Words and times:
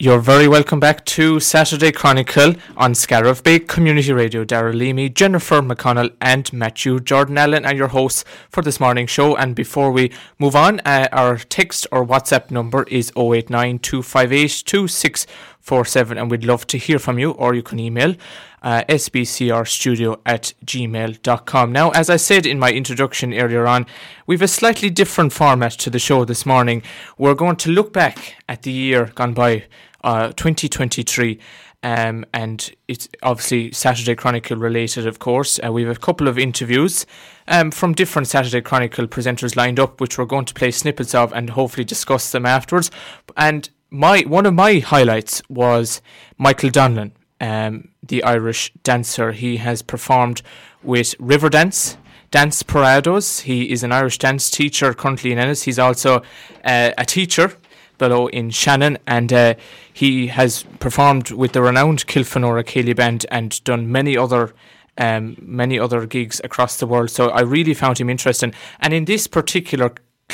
You're 0.00 0.20
very 0.20 0.46
welcome 0.46 0.78
back 0.78 1.04
to 1.06 1.40
Saturday 1.40 1.90
Chronicle 1.90 2.54
on 2.76 2.94
Scariff 2.94 3.42
Bay 3.42 3.58
Community 3.58 4.12
Radio. 4.12 4.44
Daragh 4.44 4.76
Leamy, 4.78 5.08
Jennifer 5.08 5.60
McConnell, 5.60 6.14
and 6.20 6.52
Matthew 6.52 7.00
Jordan 7.00 7.36
Allen 7.36 7.66
are 7.66 7.74
your 7.74 7.88
hosts 7.88 8.24
for 8.48 8.62
this 8.62 8.78
morning 8.78 9.08
show. 9.08 9.34
And 9.34 9.56
before 9.56 9.90
we 9.90 10.12
move 10.38 10.54
on, 10.54 10.78
uh, 10.84 11.08
our 11.10 11.36
text 11.36 11.88
or 11.90 12.06
WhatsApp 12.06 12.52
number 12.52 12.84
is 12.84 13.10
089 13.16 13.80
258 13.80 14.62
2647, 14.64 16.16
and 16.16 16.30
we'd 16.30 16.44
love 16.44 16.64
to 16.68 16.78
hear 16.78 17.00
from 17.00 17.18
you, 17.18 17.32
or 17.32 17.56
you 17.56 17.64
can 17.64 17.80
email 17.80 18.14
uh, 18.62 18.84
sbcrstudio 18.88 20.20
at 20.26 20.52
gmail.com. 20.64 21.72
Now, 21.72 21.90
as 21.90 22.10
I 22.10 22.16
said 22.16 22.46
in 22.46 22.58
my 22.58 22.72
introduction 22.72 23.34
earlier 23.34 23.66
on, 23.66 23.86
we've 24.26 24.42
a 24.42 24.48
slightly 24.48 24.90
different 24.90 25.32
format 25.32 25.72
to 25.72 25.90
the 25.90 25.98
show 25.98 26.24
this 26.24 26.46
morning. 26.46 26.82
We're 27.16 27.34
going 27.34 27.56
to 27.56 27.70
look 27.70 27.92
back 27.92 28.36
at 28.48 28.62
the 28.62 28.72
year 28.72 29.06
gone 29.14 29.34
by, 29.34 29.64
uh, 30.04 30.28
2023. 30.32 31.38
Um, 31.82 32.24
and 32.34 32.72
it's 32.88 33.08
obviously 33.22 33.70
Saturday 33.72 34.16
Chronicle 34.16 34.56
related, 34.56 35.06
of 35.06 35.20
course. 35.20 35.60
Uh, 35.64 35.72
we 35.72 35.82
have 35.84 35.96
a 35.96 36.00
couple 36.00 36.26
of 36.26 36.38
interviews 36.38 37.06
um, 37.46 37.70
from 37.70 37.94
different 37.94 38.26
Saturday 38.26 38.60
Chronicle 38.60 39.06
presenters 39.06 39.54
lined 39.54 39.78
up, 39.78 40.00
which 40.00 40.18
we're 40.18 40.24
going 40.24 40.44
to 40.46 40.54
play 40.54 40.72
snippets 40.72 41.14
of 41.14 41.32
and 41.32 41.50
hopefully 41.50 41.84
discuss 41.84 42.32
them 42.32 42.44
afterwards. 42.44 42.90
And 43.36 43.70
my 43.90 44.22
one 44.22 44.44
of 44.44 44.54
my 44.54 44.80
highlights 44.80 45.40
was 45.48 46.02
Michael 46.36 46.70
Donnellan, 46.70 47.12
um, 47.40 47.88
the 48.02 48.24
Irish 48.24 48.72
dancer. 48.82 49.32
He 49.32 49.58
has 49.58 49.80
performed 49.82 50.42
with 50.82 51.16
Riverdance, 51.18 51.50
Dance 51.50 51.96
Dance 52.30 52.62
Parados. 52.64 53.42
He 53.42 53.70
is 53.70 53.84
an 53.84 53.92
Irish 53.92 54.18
dance 54.18 54.50
teacher 54.50 54.92
currently 54.94 55.30
in 55.32 55.38
Ennis. 55.38 55.62
He's 55.62 55.78
also 55.78 56.22
uh, 56.64 56.90
a 56.98 57.04
teacher 57.04 57.52
below 57.98 58.28
in 58.28 58.50
Shannon, 58.50 58.98
and 59.06 59.32
uh, 59.32 59.54
he 59.92 60.28
has 60.28 60.64
performed 60.78 61.30
with 61.30 61.52
the 61.52 61.62
renowned 61.62 62.06
Kilfenora 62.06 62.64
Céilí 62.64 62.94
Band 62.96 63.26
and 63.30 63.62
done 63.64 63.90
many 63.90 64.16
other. 64.16 64.54
Um, 65.00 65.36
many 65.40 65.78
other 65.78 66.06
gigs 66.06 66.40
across 66.42 66.78
the 66.78 66.86
world, 66.86 67.10
so 67.10 67.28
I 67.28 67.42
really 67.42 67.72
found 67.72 68.00
him 68.00 68.10
interesting. 68.10 68.52
And 68.80 68.92
in 68.92 69.04
this 69.04 69.28
particular 69.28 69.92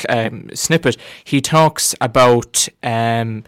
um, 0.09 0.49
snippet, 0.55 0.97
he 1.23 1.39
talks 1.39 1.93
about 2.01 2.67
um, 2.81 3.43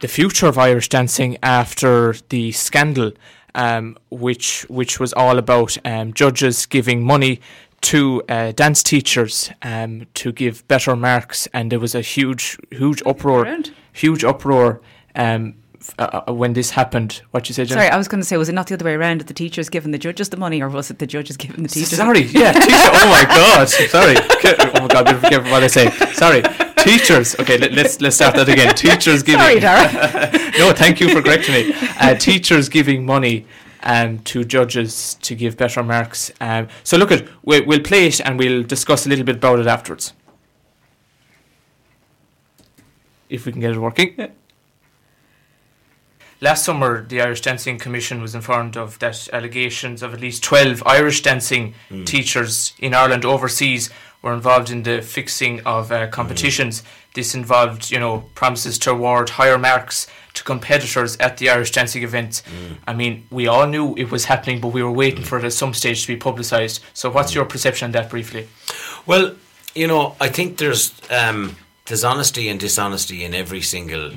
the 0.00 0.08
future 0.08 0.46
of 0.46 0.56
Irish 0.56 0.88
dancing 0.88 1.36
after 1.42 2.14
the 2.30 2.52
scandal, 2.52 3.12
um, 3.54 3.96
which 4.10 4.66
which 4.68 4.98
was 4.98 5.12
all 5.12 5.38
about 5.38 5.76
um, 5.84 6.12
judges 6.12 6.66
giving 6.66 7.04
money 7.04 7.40
to 7.82 8.22
uh, 8.28 8.52
dance 8.52 8.82
teachers 8.82 9.50
um, 9.62 10.06
to 10.14 10.32
give 10.32 10.66
better 10.68 10.96
marks, 10.96 11.46
and 11.52 11.70
there 11.70 11.80
was 11.80 11.94
a 11.94 12.00
huge 12.00 12.58
huge 12.70 13.02
uproar, 13.04 13.58
huge 13.92 14.24
uproar. 14.24 14.80
Um, 15.14 15.54
f- 15.78 15.94
uh, 15.98 16.22
uh, 16.28 16.32
when 16.32 16.52
this 16.54 16.70
happened, 16.70 17.22
what 17.32 17.48
you 17.48 17.54
say, 17.54 17.64
Jen? 17.64 17.76
Sorry, 17.76 17.88
I 17.90 17.96
was 17.96 18.08
going 18.08 18.20
to 18.20 18.26
say, 18.26 18.36
was 18.36 18.48
it 18.48 18.54
not 18.54 18.68
the 18.68 18.74
other 18.74 18.84
way 18.84 18.94
around? 18.94 19.20
That 19.20 19.26
the 19.26 19.34
teachers 19.34 19.68
giving 19.68 19.90
the 19.90 19.98
judges 19.98 20.28
the 20.30 20.36
money, 20.36 20.62
or 20.62 20.68
was 20.68 20.90
it 20.90 20.98
the 21.00 21.06
judges 21.06 21.36
giving 21.36 21.62
the 21.62 21.68
teachers? 21.68 21.96
Sorry, 21.96 22.22
yeah, 22.22 22.52
teacher. 22.66 22.68
Oh 22.70 23.08
my 23.10 23.24
God, 23.24 23.68
sorry. 23.68 24.16
Oh 24.16 24.80
my 24.82 24.88
God, 24.88 25.20
be 25.22 25.28
careful 25.28 25.50
what 25.50 25.62
I 25.64 25.66
say. 25.66 25.90
Sorry, 26.12 26.42
teachers. 26.78 27.34
Okay, 27.40 27.58
let, 27.58 27.72
let's 27.72 28.00
let's 28.00 28.16
start 28.16 28.36
that 28.36 28.48
again. 28.48 28.74
Teachers 28.74 29.22
giving. 29.28 29.40
Sorry, 29.40 29.60
Daragh. 29.60 30.56
no, 30.58 30.72
thank 30.72 31.00
you 31.00 31.08
for 31.08 31.20
correcting 31.20 31.54
me. 31.54 31.74
Uh, 32.00 32.14
teachers 32.14 32.68
giving 32.68 33.04
money 33.04 33.44
um, 33.82 34.18
to 34.20 34.44
judges 34.44 35.14
to 35.22 35.34
give 35.34 35.56
better 35.56 35.82
marks. 35.82 36.30
Um, 36.40 36.68
so 36.84 36.96
look 36.96 37.10
at 37.10 37.26
we'll, 37.42 37.64
we'll 37.64 37.80
play 37.80 38.06
it 38.06 38.20
and 38.20 38.38
we'll 38.38 38.62
discuss 38.62 39.06
a 39.06 39.08
little 39.08 39.24
bit 39.24 39.36
about 39.36 39.58
it 39.58 39.66
afterwards. 39.66 40.12
If 43.28 43.46
we 43.46 43.52
can 43.52 43.60
get 43.60 43.72
it 43.72 43.78
working. 43.78 44.32
Last 46.42 46.64
summer, 46.64 47.06
the 47.06 47.20
Irish 47.20 47.40
Dancing 47.40 47.78
Commission 47.78 48.20
was 48.20 48.34
informed 48.34 48.76
of 48.76 48.98
that 48.98 49.28
allegations 49.32 50.02
of 50.02 50.12
at 50.12 50.20
least 50.20 50.42
12 50.42 50.82
Irish 50.84 51.22
dancing 51.22 51.74
teachers 52.04 52.74
in 52.80 52.94
Ireland 52.94 53.24
overseas 53.24 53.90
were 54.22 54.32
involved 54.32 54.68
in 54.68 54.82
the 54.82 55.02
fixing 55.02 55.60
of 55.64 55.92
uh, 55.92 56.08
competitions. 56.08 56.82
This 57.14 57.36
involved, 57.36 57.92
you 57.92 58.00
know, 58.00 58.24
promises 58.34 58.76
to 58.80 58.90
award 58.90 59.30
higher 59.30 59.56
marks 59.56 60.08
to 60.34 60.44
competitors 60.44 61.16
at 61.18 61.36
the 61.36 61.50
Irish 61.50 61.70
dancing 61.70 62.02
events. 62.02 62.42
I 62.86 62.94
mean, 62.94 63.26
we 63.30 63.46
all 63.46 63.66
knew 63.66 63.94
it 63.96 64.10
was 64.10 64.24
happening, 64.24 64.60
but 64.60 64.68
we 64.68 64.82
were 64.82 64.92
waiting 64.92 65.24
for 65.24 65.38
it 65.38 65.44
at 65.44 65.52
some 65.52 65.74
stage 65.74 66.02
to 66.02 66.08
be 66.08 66.16
publicised. 66.16 66.82
So, 66.94 67.10
what's 67.10 67.34
your 67.34 67.44
perception 67.44 67.86
on 67.86 67.92
that 67.92 68.10
briefly? 68.10 68.48
Well, 69.06 69.34
you 69.74 69.86
know, 69.86 70.16
I 70.20 70.28
think 70.28 70.58
there's 70.58 70.92
um, 71.10 71.56
there's 71.86 72.04
honesty 72.04 72.48
and 72.48 72.58
dishonesty 72.60 73.24
in 73.24 73.34
every 73.34 73.60
single 73.60 74.10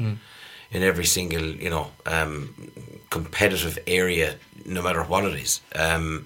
in 0.72 0.84
every 0.84 1.06
single 1.06 1.46
you 1.46 1.70
know 1.70 1.92
um, 2.06 2.54
competitive 3.10 3.80
area, 3.88 4.36
no 4.66 4.82
matter 4.82 5.04
what 5.04 5.26
it 5.26 5.36
is, 5.36 5.62
um, 5.76 6.26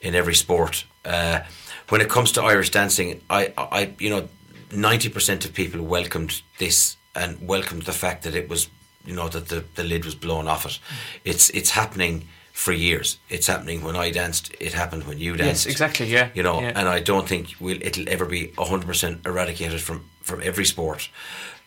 in 0.00 0.14
every 0.14 0.34
sport. 0.34 0.84
Uh, 1.04 1.40
when 1.88 2.00
it 2.00 2.08
comes 2.08 2.32
to 2.32 2.42
Irish 2.42 2.70
dancing, 2.70 3.20
I, 3.28 3.52
I 3.56 3.94
you 3.98 4.10
know, 4.10 4.28
ninety 4.72 5.08
percent 5.08 5.44
of 5.44 5.52
people 5.54 5.82
welcomed 5.82 6.42
this 6.58 6.96
and 7.14 7.46
welcomed 7.46 7.82
the 7.82 7.92
fact 7.92 8.22
that 8.22 8.34
it 8.34 8.48
was 8.48 8.68
you 9.10 9.16
know 9.16 9.28
that 9.28 9.46
the, 9.48 9.64
the 9.74 9.82
lid 9.84 10.04
was 10.04 10.14
blown 10.14 10.46
off 10.48 10.64
it. 10.66 10.78
It's 11.24 11.50
it's 11.50 11.70
happening 11.70 12.22
for 12.52 12.72
years. 12.72 13.18
It's 13.28 13.46
happening 13.48 13.82
when 13.84 13.96
I 14.06 14.12
danced. 14.12 14.54
It 14.60 14.72
happened 14.74 15.02
when 15.06 15.18
you 15.18 15.36
danced. 15.36 15.66
Yes, 15.66 15.72
exactly, 15.72 16.06
yeah. 16.06 16.28
You 16.34 16.42
know, 16.42 16.60
Yeah. 16.60 16.72
and 16.80 16.88
I 16.88 17.00
don't 17.02 17.28
think 17.28 17.44
we'll, 17.60 17.82
it'll 17.82 18.08
ever 18.08 18.26
be 18.26 18.52
hundred 18.58 18.86
percent 18.86 19.26
eradicated 19.26 19.80
from 19.80 20.00
from 20.22 20.40
every 20.42 20.64
sport. 20.64 21.10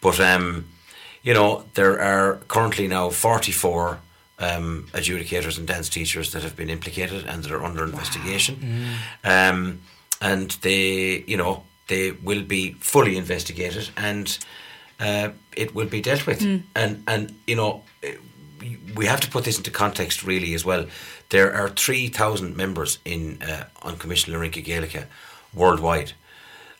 But 0.01 0.19
um, 0.19 0.65
you 1.23 1.33
know, 1.33 1.63
there 1.73 1.99
are 1.99 2.39
currently 2.47 2.87
now 2.87 3.09
forty 3.11 3.51
four. 3.51 3.97
Um, 4.39 4.87
adjudicators 4.93 5.57
and 5.57 5.67
dance 5.67 5.89
teachers 5.89 6.29
that 6.31 6.43
have 6.43 6.55
been 6.55 6.69
implicated 6.69 7.25
and 7.27 7.43
that 7.43 7.51
are 7.51 7.63
under 7.65 7.83
investigation, 7.85 8.55
um, 9.23 9.79
and 10.19 10.51
they, 10.61 11.23
you 11.27 11.37
know, 11.37 11.63
they 11.87 12.11
will 12.23 12.43
be 12.43 12.73
fully 12.79 13.15
investigated 13.15 13.89
and 13.95 14.37
uh, 14.99 15.29
it 15.55 15.73
will 15.75 15.87
be 15.87 16.01
dealt 16.01 16.25
with. 16.27 16.41
And 16.75 17.03
and 17.07 17.35
you 17.47 17.55
know, 17.55 17.81
eh, 18.03 18.15
we- 18.59 18.77
we 18.95 19.05
have 19.07 19.19
to 19.21 19.27
put 19.29 19.43
this 19.43 19.57
into 19.57 19.71
context 19.71 20.23
really 20.23 20.53
as 20.53 20.63
well. 20.65 20.85
There 21.29 21.53
are 21.53 21.69
three 21.69 22.07
thousand 22.09 22.55
members 22.55 22.99
in 23.05 23.41
uh, 23.41 23.63
on 23.81 23.97
Commission 23.97 24.33
le 24.33 24.39
Rincí 24.39 24.63
Gaelacha 24.65 25.05
worldwide. 25.53 26.13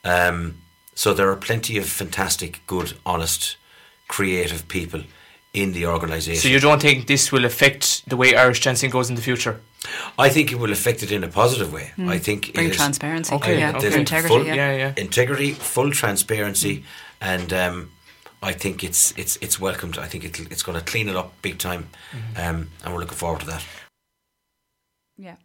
Um, 0.04 0.56
so 0.96 1.14
there 1.14 1.30
are 1.30 1.36
plenty 1.36 1.78
of 1.78 1.86
fantastic, 1.86 2.62
good, 2.68 2.94
honest, 3.06 3.58
creative 4.08 4.68
people 4.68 5.02
in 5.54 5.72
the 5.74 5.86
organisation. 5.86 6.42
So, 6.42 6.50
you 6.50 6.60
don't 6.60 6.82
think 6.82 7.06
this 7.08 7.32
will 7.32 7.46
affect 7.46 8.08
the 8.10 8.16
way 8.18 8.36
Irish 8.36 8.62
dancing 8.62 8.90
goes 8.92 9.10
in 9.10 9.16
the 9.16 9.22
future? 9.22 9.60
I 10.18 10.30
think 10.30 10.52
it 10.52 10.58
will 10.60 10.72
affect 10.72 11.04
it 11.04 11.12
in 11.12 11.24
a 11.24 11.28
positive 11.28 11.72
way. 11.72 11.92
I 11.98 12.18
think 12.20 12.50
it 12.50 12.56
Bring 12.56 12.70
is- 12.70 12.76
transparency. 12.78 13.36
Okay, 13.36 13.60
yeah, 13.60 13.76
okay. 13.78 13.94
integrity. 14.00 14.28
full- 14.36 14.46
yeah. 14.48 14.56
Yeah, 14.56 14.78
yeah. 14.78 14.94
integrity, 14.98 15.54
full 15.54 15.92
transparency, 15.92 16.84
and 17.22 17.52
um, 17.54 17.90
I 18.44 18.54
think 18.54 18.84
it's 18.84 19.14
it's 19.18 19.38
it's 19.42 19.60
welcomed. 19.60 19.98
I 19.98 20.08
think 20.08 20.24
it'll, 20.26 20.46
it's 20.52 20.64
going 20.64 20.78
to 20.80 20.84
clean 20.92 21.10
it 21.10 21.16
up 21.16 21.32
big 21.42 21.58
time, 21.58 21.84
Mm-hmm. 22.12 22.38
um, 22.50 22.70
and 22.84 22.94
we're 22.94 23.00
looking 23.00 23.18
forward 23.18 23.40
to 23.42 23.46
that. 23.48 23.64
Yeah. 25.18 25.36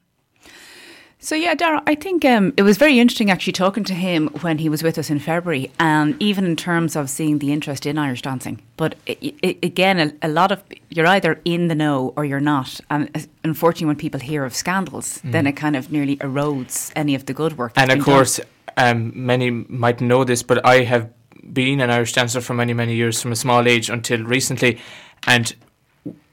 So 1.21 1.35
yeah, 1.35 1.55
Daragh, 1.57 1.83
I 1.87 1.97
think 1.97 2.25
um, 2.25 2.53
it 2.57 2.63
was 2.63 2.79
very 2.79 3.01
interesting 3.01 3.29
actually 3.31 3.53
talking 3.53 3.83
to 3.85 3.95
him 3.95 4.29
when 4.43 4.59
he 4.59 4.69
was 4.69 4.83
with 4.85 4.99
us 4.99 5.11
in 5.11 5.19
February, 5.19 5.71
and 5.81 6.15
even 6.23 6.45
in 6.47 6.55
terms 6.57 6.95
of 6.97 7.11
seeing 7.11 7.39
the 7.41 7.53
interest 7.53 7.87
in 7.87 7.99
Irish 7.99 8.23
dancing. 8.23 8.61
But 8.77 8.95
i 9.09 9.33
i 9.45 9.57
again, 9.63 9.99
a, 9.99 10.29
a 10.29 10.29
lot 10.29 10.53
of 10.53 10.63
you're 10.91 11.09
either 11.09 11.41
in 11.45 11.69
the 11.69 11.75
know 11.75 12.13
or 12.17 12.25
you're 12.25 12.41
not, 12.55 12.81
and 12.89 13.11
uh, 13.17 13.21
unfortunately, 13.45 13.87
when 13.87 13.97
people 13.97 14.21
hear 14.21 14.45
of 14.45 14.55
scandals, 14.55 15.21
then 15.25 15.47
it 15.47 15.57
kind 15.57 15.77
of 15.77 15.91
nearly 15.91 16.17
erodes 16.19 16.93
any 16.95 17.15
of 17.17 17.25
the 17.25 17.35
good 17.35 17.59
work. 17.59 17.73
Mm. 17.73 17.75
that's 17.75 17.91
And 17.91 17.91
of 17.93 17.99
been 17.99 18.05
done. 18.05 18.15
course, 18.15 18.41
um, 18.77 19.13
many 19.15 19.51
might 19.51 20.01
know 20.01 20.25
this, 20.25 20.43
but 20.45 20.65
I 20.65 20.85
have 20.85 21.09
been 21.53 21.81
an 21.81 21.91
Irish 21.91 22.13
dancer 22.13 22.41
for 22.41 22.55
many, 22.55 22.75
many 22.75 22.95
years 22.95 23.21
from 23.23 23.33
a 23.33 23.37
small 23.37 23.67
age 23.69 23.91
until 23.91 24.23
recently. 24.25 24.79
And 25.27 25.55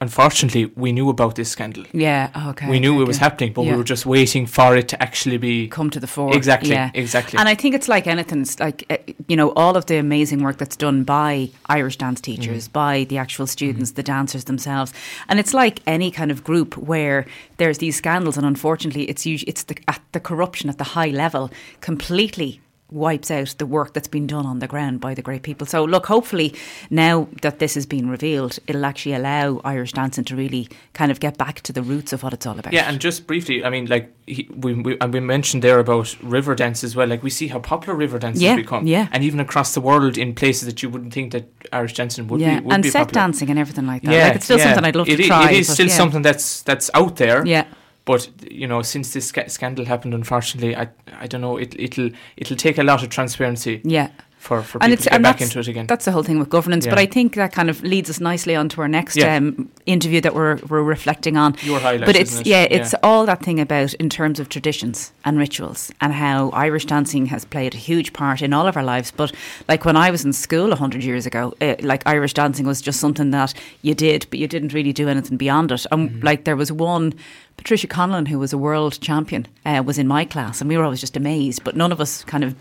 unfortunately, 0.00 0.66
we 0.76 0.92
knew 0.92 1.08
about 1.10 1.34
this 1.34 1.50
scandal. 1.50 1.84
yeah, 1.92 2.30
okay, 2.50 2.68
we 2.68 2.78
knew 2.80 2.94
okay, 2.94 3.02
it 3.02 3.06
was 3.06 3.18
happening, 3.18 3.52
but 3.52 3.62
Yeah. 3.62 3.72
we 3.72 3.76
were 3.78 3.84
just 3.84 4.06
waiting 4.06 4.46
for 4.46 4.76
it 4.76 4.88
to 4.88 5.02
actually 5.02 5.36
be. 5.38 5.68
come 5.68 5.90
to 5.90 6.00
the 6.00 6.06
fore. 6.06 6.34
Exactly, 6.34 6.70
yeah. 6.70 6.90
exactly. 6.94 7.38
And 7.38 7.48
I 7.48 7.54
think 7.54 7.74
it's 7.74 7.88
like 7.88 8.06
anything. 8.06 8.40
It's 8.42 8.58
like 8.58 8.84
uh, 8.90 8.96
you 9.28 9.36
know 9.36 9.52
all 9.56 9.76
of 9.76 9.84
the 9.86 9.96
amazing 9.98 10.42
work 10.42 10.56
that's 10.58 10.76
done 10.76 11.04
by 11.04 11.50
Irish 11.66 11.96
dance 11.98 12.20
Mm-hmm. 12.20 12.40
teachers, 12.42 12.68
by 12.68 13.04
the 13.04 13.18
actual 13.18 13.46
students, 13.46 13.92
the 13.92 14.02
dancers 14.02 14.44
themselves, 14.44 14.92
and 15.28 15.38
it's 15.38 15.52
like 15.52 15.80
any 15.86 16.10
kind 16.10 16.30
of 16.30 16.42
group 16.44 16.76
where 16.76 17.26
there's 17.58 17.78
these 17.78 17.96
scandals, 17.96 18.36
and 18.38 18.46
unfortunately, 18.46 19.04
it's 19.10 19.26
usually 19.26 19.48
it's 19.50 19.64
the 19.64 19.76
at 19.88 20.00
the 20.12 20.20
corruption 20.20 20.70
at 20.70 20.78
the 20.78 20.84
high 20.84 21.10
level 21.10 21.50
completely 21.80 22.60
wipes 22.90 23.30
out 23.32 23.54
the 23.58 23.66
work 23.66 23.92
that's 23.94 24.06
been 24.08 24.26
done 24.28 24.46
on 24.46 24.60
the 24.60 24.66
ground 24.68 25.00
by 25.00 25.12
the 25.12 25.22
great 25.22 25.42
people. 25.42 25.66
So, 25.66 25.84
look, 25.84 26.06
hopefully 26.06 26.54
now 26.88 27.26
that 27.42 27.58
this 27.58 27.74
has 27.74 27.84
been 27.86 28.08
revealed, 28.08 28.58
it'll 28.68 28.84
actually 28.84 29.14
allow 29.14 29.60
Irish 29.64 29.92
dancing 29.92 30.24
to 30.24 30.36
really 30.36 30.68
kind 30.92 31.10
of 31.10 31.18
get 31.18 31.36
back 31.36 31.60
to 31.62 31.72
the 31.72 31.82
roots 31.82 32.12
of 32.12 32.22
what 32.22 32.32
it's 32.32 32.46
all 32.46 32.58
about. 32.58 32.72
Yeah, 32.72 32.88
and 32.88 33.00
just 33.00 33.26
briefly, 33.26 33.64
I 33.64 33.70
mean, 33.70 33.86
like 33.86 34.14
he, 34.26 34.48
we, 34.56 34.74
we 34.74 34.96
and 35.00 35.12
we 35.12 35.20
mentioned 35.20 35.62
there 35.64 35.78
about 35.80 36.16
river 36.22 36.54
dance 36.54 36.84
as 36.84 36.94
well. 36.94 37.08
Like 37.08 37.22
we 37.22 37.30
see 37.30 37.48
how 37.48 37.58
popular 37.58 37.96
river 37.96 38.18
dance 38.18 38.40
Yeah, 38.40 38.50
has 38.54 38.56
become, 38.64 38.86
yeah. 38.86 39.08
and 39.10 39.24
even 39.24 39.40
across 39.40 39.74
the 39.74 39.80
world 39.80 40.16
in 40.16 40.34
places 40.34 40.66
that 40.66 40.82
you 40.82 40.88
wouldn't 40.88 41.12
think 41.12 41.32
that 41.32 41.48
Irish 41.72 41.94
dancing 41.94 42.28
would 42.28 42.40
yeah, 42.40 42.60
be 42.60 42.66
would 42.66 42.74
and 42.74 42.82
be 42.84 42.90
set 42.90 43.08
popular. 43.08 43.22
dancing 43.26 43.50
and 43.50 43.58
everything 43.58 43.86
like 43.86 44.02
that. 44.02 44.12
Yeah, 44.12 44.26
like 44.28 44.36
it's 44.36 44.44
still 44.44 44.58
yeah. 44.58 44.64
something 44.64 44.84
I'd 44.84 44.96
love 44.96 45.08
It 45.08 45.16
to 45.16 45.24
i- 45.24 45.26
try. 45.26 45.50
It 45.50 45.58
is 45.60 45.72
still 45.72 45.88
yeah. 45.88 45.94
something 45.94 46.22
that's 46.22 46.62
that's 46.62 46.88
out 46.94 47.16
there. 47.16 47.44
Yeah. 47.46 47.64
But 48.06 48.30
you 48.50 48.66
know, 48.66 48.80
since 48.82 49.12
this 49.12 49.26
sca- 49.26 49.50
scandal 49.50 49.84
happened, 49.84 50.14
unfortunately, 50.14 50.74
I 50.74 50.88
I 51.20 51.26
don't 51.26 51.42
know. 51.42 51.58
It 51.58 51.74
it'll 51.78 52.10
it'll 52.38 52.56
take 52.56 52.78
a 52.78 52.82
lot 52.84 53.02
of 53.02 53.10
transparency 53.10 53.82
Yeah. 53.84 54.08
For 54.46 54.62
for 54.62 54.78
And 54.82 54.90
people 54.90 54.92
it's 54.94 55.02
to 55.04 55.10
get 55.10 55.14
and 55.16 55.22
back 55.24 55.38
that's, 55.38 55.50
into 55.50 55.58
it 55.60 55.68
again. 55.68 55.86
That's 55.86 56.04
the 56.04 56.12
whole 56.12 56.22
thing 56.22 56.38
with 56.38 56.48
governance. 56.48 56.86
But 56.86 56.98
I 56.98 57.06
think 57.06 57.34
that 57.34 57.52
kind 57.52 57.68
of 57.70 57.82
leads 57.82 58.08
us 58.08 58.20
nicely 58.20 58.54
on 58.56 58.68
to 58.70 58.80
our 58.82 58.88
next 58.88 59.16
Yeah. 59.16 59.36
um, 59.36 59.68
interview 59.86 60.20
that 60.20 60.34
we're 60.34 60.56
we're 60.70 60.82
reflecting 60.96 61.36
on. 61.36 61.54
Your 61.62 61.80
highlight, 61.80 62.06
But 62.06 62.16
it's 62.16 62.40
it? 62.40 62.46
yeah, 62.46 62.62
it's 62.76 62.92
Yeah. 62.92 63.00
all 63.02 63.26
that 63.26 63.42
thing 63.42 63.58
about 63.60 63.94
in 63.94 64.08
terms 64.08 64.38
of 64.40 64.48
traditions 64.48 65.12
and 65.24 65.38
rituals 65.38 65.90
and 66.00 66.12
how 66.12 66.50
Irish 66.66 66.86
dancing 66.86 67.26
has 67.26 67.44
played 67.44 67.74
a 67.74 67.78
huge 67.78 68.12
part 68.12 68.40
in 68.42 68.52
all 68.52 68.66
of 68.68 68.76
our 68.76 68.84
lives. 68.84 69.10
But 69.16 69.32
like 69.68 69.84
when 69.84 69.96
I 69.96 70.10
was 70.10 70.24
in 70.24 70.32
school 70.32 70.74
hundred 70.76 71.02
years 71.04 71.26
ago, 71.26 71.52
uh, 71.60 71.74
like 71.80 72.02
Irish 72.06 72.34
dancing 72.34 72.66
was 72.66 72.80
just 72.80 73.00
something 73.00 73.30
that 73.32 73.52
you 73.82 73.94
did, 73.94 74.26
but 74.30 74.38
you 74.38 74.46
didn't 74.48 74.72
really 74.74 74.92
do 74.92 75.08
anything 75.08 75.36
beyond 75.38 75.72
it. 75.72 75.86
And 75.90 76.10
Mm-hmm. 76.10 76.26
like 76.26 76.44
there 76.44 76.56
was 76.56 76.70
one. 76.70 77.12
Patricia 77.56 77.86
Conlon, 77.86 78.28
who 78.28 78.38
was 78.38 78.52
a 78.52 78.58
world 78.58 79.00
champion, 79.00 79.46
uh, 79.64 79.82
was 79.84 79.96
in 79.98 80.06
my 80.06 80.26
class, 80.26 80.60
and 80.60 80.68
we 80.68 80.76
were 80.76 80.84
always 80.84 81.00
just 81.00 81.16
amazed. 81.16 81.64
But 81.64 81.74
none 81.74 81.90
of 81.90 82.00
us 82.02 82.22
kind 82.24 82.44
of 82.44 82.54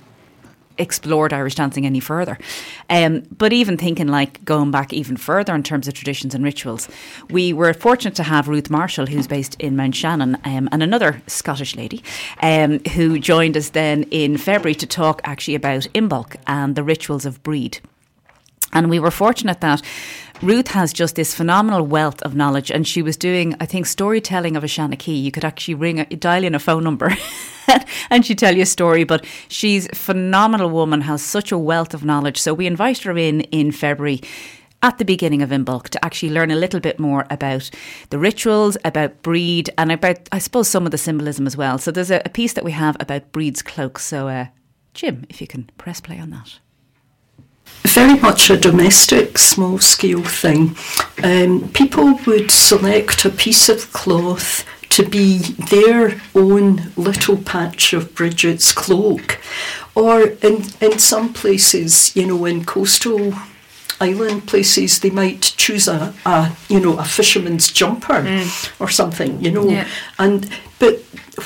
explored 0.78 1.34
Irish 1.34 1.56
dancing 1.56 1.86
any 1.86 2.00
further. 2.00 2.38
Um, 2.90 3.24
but 3.38 3.54
even 3.54 3.78
thinking 3.78 4.08
like 4.08 4.44
going 4.46 4.72
back 4.72 4.94
even 4.94 5.18
further 5.18 5.54
in 5.56 5.64
terms 5.64 5.88
of 5.88 5.94
traditions 5.94 6.36
and 6.36 6.44
rituals, 6.44 6.88
we 7.30 7.54
were 7.54 7.74
fortunate 7.74 8.16
to 8.16 8.24
have 8.24 8.48
Ruth 8.48 8.70
Marshall, 8.70 9.08
who's 9.08 9.28
based 9.28 9.56
in 9.60 9.76
Mount 9.76 9.96
Shannon, 9.96 10.36
um, 10.44 10.70
and 10.72 10.84
another 10.84 11.22
Scottish 11.28 11.76
lady 11.76 12.04
um, 12.42 12.80
who 12.94 13.20
joined 13.20 13.58
us 13.58 13.70
then 13.70 14.04
in 14.12 14.38
February 14.38 14.76
to 14.76 14.88
talk 14.88 15.22
actually 15.24 15.56
about 15.56 15.88
Imbolc 15.94 16.36
and 16.48 16.76
the 16.76 16.84
rituals 16.84 17.26
of 17.26 17.42
Bríd. 17.44 17.80
And 18.76 18.90
we 18.90 19.00
were 19.00 19.10
fortunate 19.10 19.62
that 19.62 19.82
Ruth 20.42 20.68
has 20.68 20.92
just 20.92 21.16
this 21.16 21.34
phenomenal 21.34 21.88
wealth 21.88 22.22
of 22.24 22.36
knowledge, 22.36 22.70
and 22.70 22.86
she 22.86 23.02
was 23.02 23.16
doing, 23.16 23.56
I 23.62 23.66
think, 23.66 23.86
storytelling 23.86 24.58
of 24.58 24.66
a 24.66 24.68
Shanachie. 24.68 25.24
You 25.24 25.32
could 25.32 25.46
actually 25.46 25.76
ring, 25.76 26.02
a, 26.02 26.06
dial 26.06 26.44
in 26.44 26.54
a 26.54 26.60
phone 26.60 26.84
number, 26.84 27.16
and 28.10 28.26
she'd 28.26 28.38
tell 28.38 28.54
you 28.54 28.64
a 28.64 28.66
story. 28.66 29.06
But 29.06 29.26
she's 29.48 29.88
a 29.88 29.96
phenomenal 29.96 30.70
woman, 30.70 31.02
has 31.02 31.24
such 31.24 31.54
a 31.54 31.58
wealth 31.58 31.94
of 31.94 32.04
knowledge. 32.04 32.38
So 32.38 32.54
we 32.54 32.68
invited 32.68 33.06
her 33.06 33.18
in 33.18 33.42
in 33.42 33.72
February 33.72 34.22
at 34.84 34.98
the 34.98 35.06
beginning 35.06 35.42
of 35.42 35.52
Imbolc 35.52 35.88
to 35.90 36.04
actually 36.04 36.34
learn 36.34 36.52
a 36.52 36.56
little 36.58 36.82
bit 36.82 37.00
more 37.00 37.26
about 37.30 37.72
the 38.10 38.20
rituals, 38.20 38.78
about 38.84 39.24
Bríd, 39.24 39.70
and 39.78 39.90
about, 39.90 40.28
I 40.34 40.40
suppose, 40.40 40.68
some 40.68 40.86
of 40.86 40.92
the 40.92 40.98
symbolism 40.98 41.48
as 41.48 41.56
well. 41.56 41.78
So 41.78 41.92
there's 41.92 42.12
a, 42.12 42.22
a 42.26 42.30
piece 42.30 42.52
that 42.54 42.66
we 42.66 42.74
have 42.74 42.98
about 43.00 43.32
Bríd's 43.32 43.62
cloak. 43.62 44.00
So, 44.00 44.28
uh, 44.28 44.48
Jim, 44.94 45.26
if 45.30 45.40
you 45.40 45.48
can 45.48 45.70
press 45.78 46.02
play 46.02 46.20
on 46.20 46.32
that. 46.32 46.60
Very 47.84 48.20
much 48.20 48.50
a 48.50 48.58
domestic, 48.58 49.38
small 49.38 49.80
scale 49.80 50.24
thing. 50.24 50.76
Um, 51.24 51.70
people 51.70 52.20
would 52.26 52.52
select 52.52 53.26
a 53.26 53.30
piece 53.30 53.70
of 53.70 53.92
cloth 53.94 54.66
to 54.90 55.04
be 55.04 55.40
their 55.40 56.22
own 56.34 56.92
little 56.96 57.38
patch 57.38 57.94
of 57.94 58.16
Bridget's 58.16 58.72
cloak. 58.72 59.40
Or 59.94 60.22
in, 60.22 60.66
in 60.82 61.00
some 61.00 61.34
places, 61.34 62.16
you 62.16 62.28
know, 62.28 62.46
in 62.46 62.66
coastal 62.66 63.34
island 64.02 64.48
places, 64.48 65.00
they 65.00 65.10
might 65.10 65.42
choose 65.58 65.88
a, 65.88 66.14
a 66.26 66.56
you 66.70 66.80
know, 66.80 66.98
a 66.98 67.06
fisherman's 67.06 67.72
jumper 67.72 68.46
or 68.80 68.90
something, 68.90 69.42
you 69.42 69.52
know. 69.52 69.70
Yeah. 69.70 69.88
And 70.20 70.50
but 70.80 71.00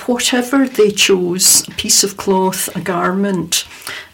whatever 0.08 0.68
they 0.68 0.92
chose, 0.92 1.68
a 1.68 1.72
piece 1.72 2.04
of 2.04 2.18
cloth, 2.18 2.76
a 2.76 2.82
garment, 2.82 3.66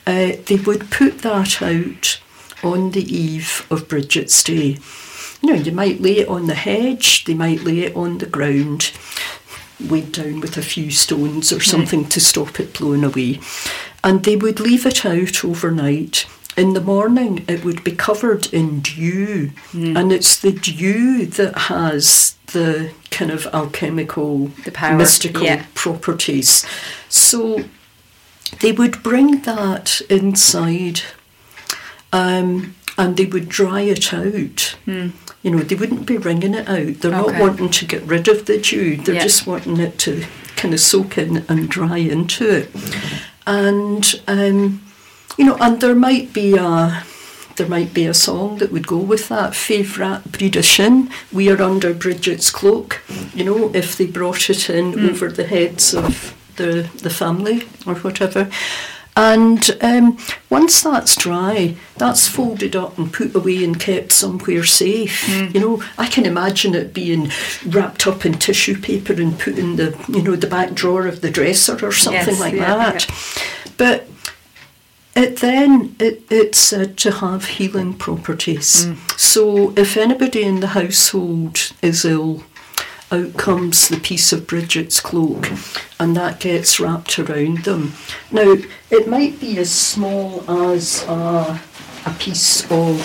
uh, 0.07 0.33
they 0.45 0.57
would 0.65 0.91
put 0.91 1.19
that 1.19 1.61
out 1.61 2.19
on 2.63 2.91
the 2.91 3.03
eve 3.03 3.65
of 3.69 3.87
Bridget's 3.87 4.43
day. 4.43 4.77
You 5.41 5.49
know, 5.49 5.55
you 5.55 5.71
might 5.71 6.01
lay 6.01 6.19
it 6.19 6.27
on 6.27 6.47
the 6.47 6.55
hedge, 6.55 7.25
they 7.25 7.33
might 7.33 7.63
lay 7.63 7.79
it 7.79 7.95
on 7.95 8.17
the 8.17 8.25
ground, 8.25 8.91
weighed 9.79 10.11
down 10.13 10.39
with 10.39 10.57
a 10.57 10.61
few 10.61 10.89
stones 10.91 11.51
or 11.51 11.59
something 11.61 12.05
to 12.09 12.19
stop 12.19 12.59
it 12.59 12.73
blowing 12.77 13.03
away. 13.03 13.39
And 14.03 14.23
they 14.23 14.35
would 14.35 14.59
leave 14.59 14.85
it 14.85 15.05
out 15.05 15.43
overnight. 15.43 16.25
In 16.57 16.73
the 16.73 16.81
morning, 16.81 17.43
it 17.49 17.65
would 17.65 17.83
be 17.83 17.91
covered 17.91 18.47
in 18.53 18.79
dew, 18.79 19.51
and 19.73 20.13
it's 20.13 20.39
the 20.39 20.53
dew 20.53 21.25
that 21.25 21.57
has 21.57 22.37
the 22.47 22.91
kind 23.11 23.29
of 23.29 23.45
alchemical, 23.47 24.47
The 24.63 24.71
power, 24.71 24.95
mystical 24.97 25.43
yeah. 25.43 25.65
properties. 25.73 26.65
So 27.09 27.65
they 28.61 28.71
would 28.71 29.01
bring 29.03 29.41
that 29.41 30.01
inside 30.09 31.01
um, 32.13 32.75
and 32.97 33.17
they 33.17 33.25
would 33.25 33.49
dry 33.49 33.81
it 33.81 34.13
out. 34.13 34.75
You 34.85 35.51
know, 35.51 35.59
they 35.59 35.75
wouldn't 35.75 36.05
be 36.05 36.17
wringing 36.17 36.53
it 36.55 36.67
out. 36.67 37.01
They're 37.01 37.13
Okay. 37.13 37.31
not 37.33 37.39
wanting 37.41 37.69
to 37.69 37.85
get 37.85 38.03
rid 38.03 38.27
of 38.27 38.45
the 38.45 38.57
dew. 38.57 38.97
They're 38.97 39.15
Yeah. 39.15 39.23
just 39.23 39.45
wanting 39.45 39.79
it 39.79 39.97
to 39.99 40.25
kind 40.55 40.73
of 40.73 40.79
soak 40.79 41.17
in 41.17 41.45
and 41.47 41.69
dry 41.69 41.97
into 41.97 42.49
it. 42.49 42.71
And 43.45 44.21
um, 44.27 44.81
you 45.37 45.45
know, 45.45 45.57
and 45.59 45.81
there 45.81 45.95
might 45.95 46.33
be 46.33 46.55
a 46.55 47.03
there 47.57 47.67
might 47.67 47.93
be 47.93 48.05
a 48.05 48.13
song 48.13 48.57
that 48.57 48.71
would 48.71 48.85
go 48.87 48.97
with 48.97 49.29
that. 49.29 49.51
Faoi 49.53 49.83
bhrat 49.83 50.23
Bhríde 50.29 50.63
sinn, 50.63 51.09
we 51.31 51.49
are 51.49 51.61
under 51.61 51.93
Bridget's 51.93 52.49
cloak. 52.49 53.01
You 53.33 53.43
know, 53.45 53.71
if 53.73 53.95
they 53.97 54.07
brought 54.07 54.49
it 54.49 54.69
in 54.69 55.09
over 55.09 55.29
the 55.29 55.45
heads 55.45 55.93
of 55.93 56.33
the 56.57 56.89
the 57.01 57.09
family 57.09 57.63
or 57.85 57.95
whatever. 57.95 58.49
And 59.17 59.77
um, 59.81 60.17
once 60.49 60.81
that's 60.83 61.15
dry, 61.15 61.77
that's 61.95 62.27
folded 62.27 62.75
up 62.75 62.97
and 62.97 63.13
put 63.13 63.33
away 63.33 63.63
and 63.63 63.79
kept 63.79 64.11
somewhere 64.11 64.65
safe. 64.65 65.29
You 65.53 65.61
know, 65.61 65.83
I 65.97 66.07
can 66.07 66.25
imagine 66.25 66.75
it 66.75 66.93
being 66.93 67.31
wrapped 67.65 68.07
up 68.07 68.25
in 68.25 68.33
tissue 68.33 68.77
paper 68.77 69.13
and 69.13 69.39
put 69.39 69.57
in 69.57 69.77
the, 69.77 69.97
you 70.09 70.21
know, 70.21 70.35
the 70.35 70.47
back 70.47 70.73
drawer 70.73 71.07
of 71.07 71.21
the 71.21 71.31
dresser 71.31 71.77
or 71.85 71.93
something 71.93 72.35
Yes, 72.35 72.39
like 72.41 72.55
yeah, 72.55 72.75
that. 72.75 73.07
But 73.77 74.07
it 75.15 75.37
then 75.37 75.95
it, 75.97 76.23
it's 76.29 76.59
said 76.59 76.97
to 76.97 77.11
have 77.11 77.45
healing 77.45 77.93
properties. 77.93 78.85
So 79.15 79.73
if 79.77 79.95
anybody 79.95 80.43
in 80.43 80.59
the 80.59 80.67
household 80.67 81.71
is 81.81 82.03
ill, 82.03 82.43
out 83.11 83.37
comes 83.37 83.87
the 83.87 83.99
piece 83.99 84.33
of 84.33 84.47
Bridget's 84.47 84.99
cloak, 84.99 85.49
and 85.99 86.15
that 86.15 86.39
gets 86.39 86.79
wrapped 86.79 87.19
around 87.19 87.59
them. 87.59 87.93
Now 88.31 88.55
it 88.89 89.07
might 89.07 89.39
be 89.39 89.57
as 89.57 89.71
small 89.71 90.43
as 90.49 91.03
a, 91.07 91.59
a 92.05 92.11
piece 92.19 92.63
of. 92.71 92.99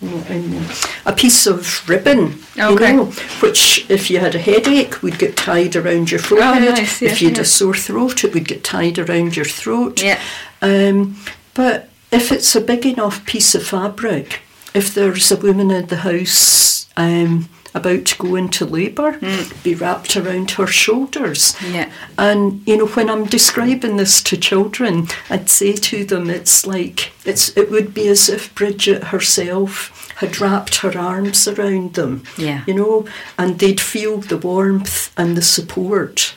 what 0.00 0.30
in 0.30 0.50
there? 0.50 0.70
A 1.06 1.12
piece 1.12 1.46
of 1.46 1.88
ribbon, 1.88 2.40
Okay. 2.58 2.90
you 2.90 2.96
know, 2.96 3.04
which 3.40 3.88
if 3.90 4.10
you 4.10 4.18
had 4.18 4.34
a 4.34 4.38
headache 4.38 5.02
would 5.02 5.18
get 5.18 5.36
tied 5.36 5.76
around 5.76 6.10
your 6.10 6.20
forehead. 6.20 6.74
nice, 6.74 7.00
yeah, 7.00 7.10
if 7.10 7.22
you 7.22 7.28
had 7.28 7.36
yeah. 7.38 7.42
a 7.42 7.46
sore 7.46 7.74
throat, 7.74 8.24
it 8.24 8.34
would 8.34 8.48
get 8.48 8.64
tied 8.64 8.98
around 8.98 9.36
your 9.36 9.44
throat. 9.46 10.02
Yeah. 10.02 10.20
Um, 10.60 11.16
but 11.54 11.88
if 12.10 12.32
it's 12.32 12.54
a 12.56 12.60
big 12.60 12.84
enough 12.86 13.24
piece 13.24 13.54
of 13.54 13.66
fabric, 13.66 14.40
if 14.74 14.92
there's 14.92 15.30
a 15.30 15.36
woman 15.36 15.70
in 15.70 15.86
the 15.86 15.96
house 15.96 16.88
um, 16.96 17.48
about 17.74 18.04
to 18.04 18.18
go 18.18 18.36
into 18.36 18.64
labour, 18.64 19.18
be 19.62 19.74
wrapped 19.74 20.16
around 20.16 20.52
her 20.52 20.66
shoulders. 20.66 21.54
Yeah. 21.62 21.90
And 22.16 22.62
you 22.66 22.76
know, 22.76 22.86
when 22.86 23.10
I'm 23.10 23.26
describing 23.26 23.96
this 23.96 24.22
to 24.24 24.36
children, 24.36 25.08
I'd 25.28 25.50
say 25.50 25.72
to 25.72 26.04
them, 26.04 26.30
it's 26.30 26.66
like 26.66 27.12
it's 27.24 27.54
it 27.56 27.70
would 27.70 27.92
be 27.92 28.08
as 28.08 28.28
if 28.28 28.54
Bridget 28.54 29.04
herself 29.04 30.12
had 30.16 30.40
wrapped 30.40 30.76
her 30.76 30.96
arms 30.96 31.48
around 31.48 31.94
them. 31.94 32.22
Yeah. 32.38 32.64
You 32.66 32.74
know, 32.74 33.06
and 33.38 33.58
they'd 33.58 33.80
feel 33.80 34.18
the 34.18 34.38
warmth 34.38 35.12
and 35.16 35.36
the 35.36 35.42
support 35.42 36.34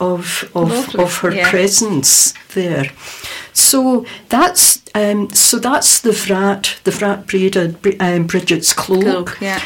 of 0.00 0.50
of, 0.54 0.70
Lovely, 0.70 1.02
of 1.02 1.18
her 1.18 1.32
yeah. 1.32 1.50
presence 1.50 2.34
there. 2.54 2.90
So 3.52 4.04
that's 4.28 4.82
um, 4.94 5.30
so 5.30 5.58
that's 5.58 6.00
the 6.00 6.10
Vrat, 6.10 6.82
the 6.84 6.90
Vrat 6.90 7.26
Breda, 7.26 7.74
um, 8.00 8.26
Bridget's 8.26 8.72
cloak. 8.72 9.02
Cloak, 9.02 9.40
yeah. 9.40 9.62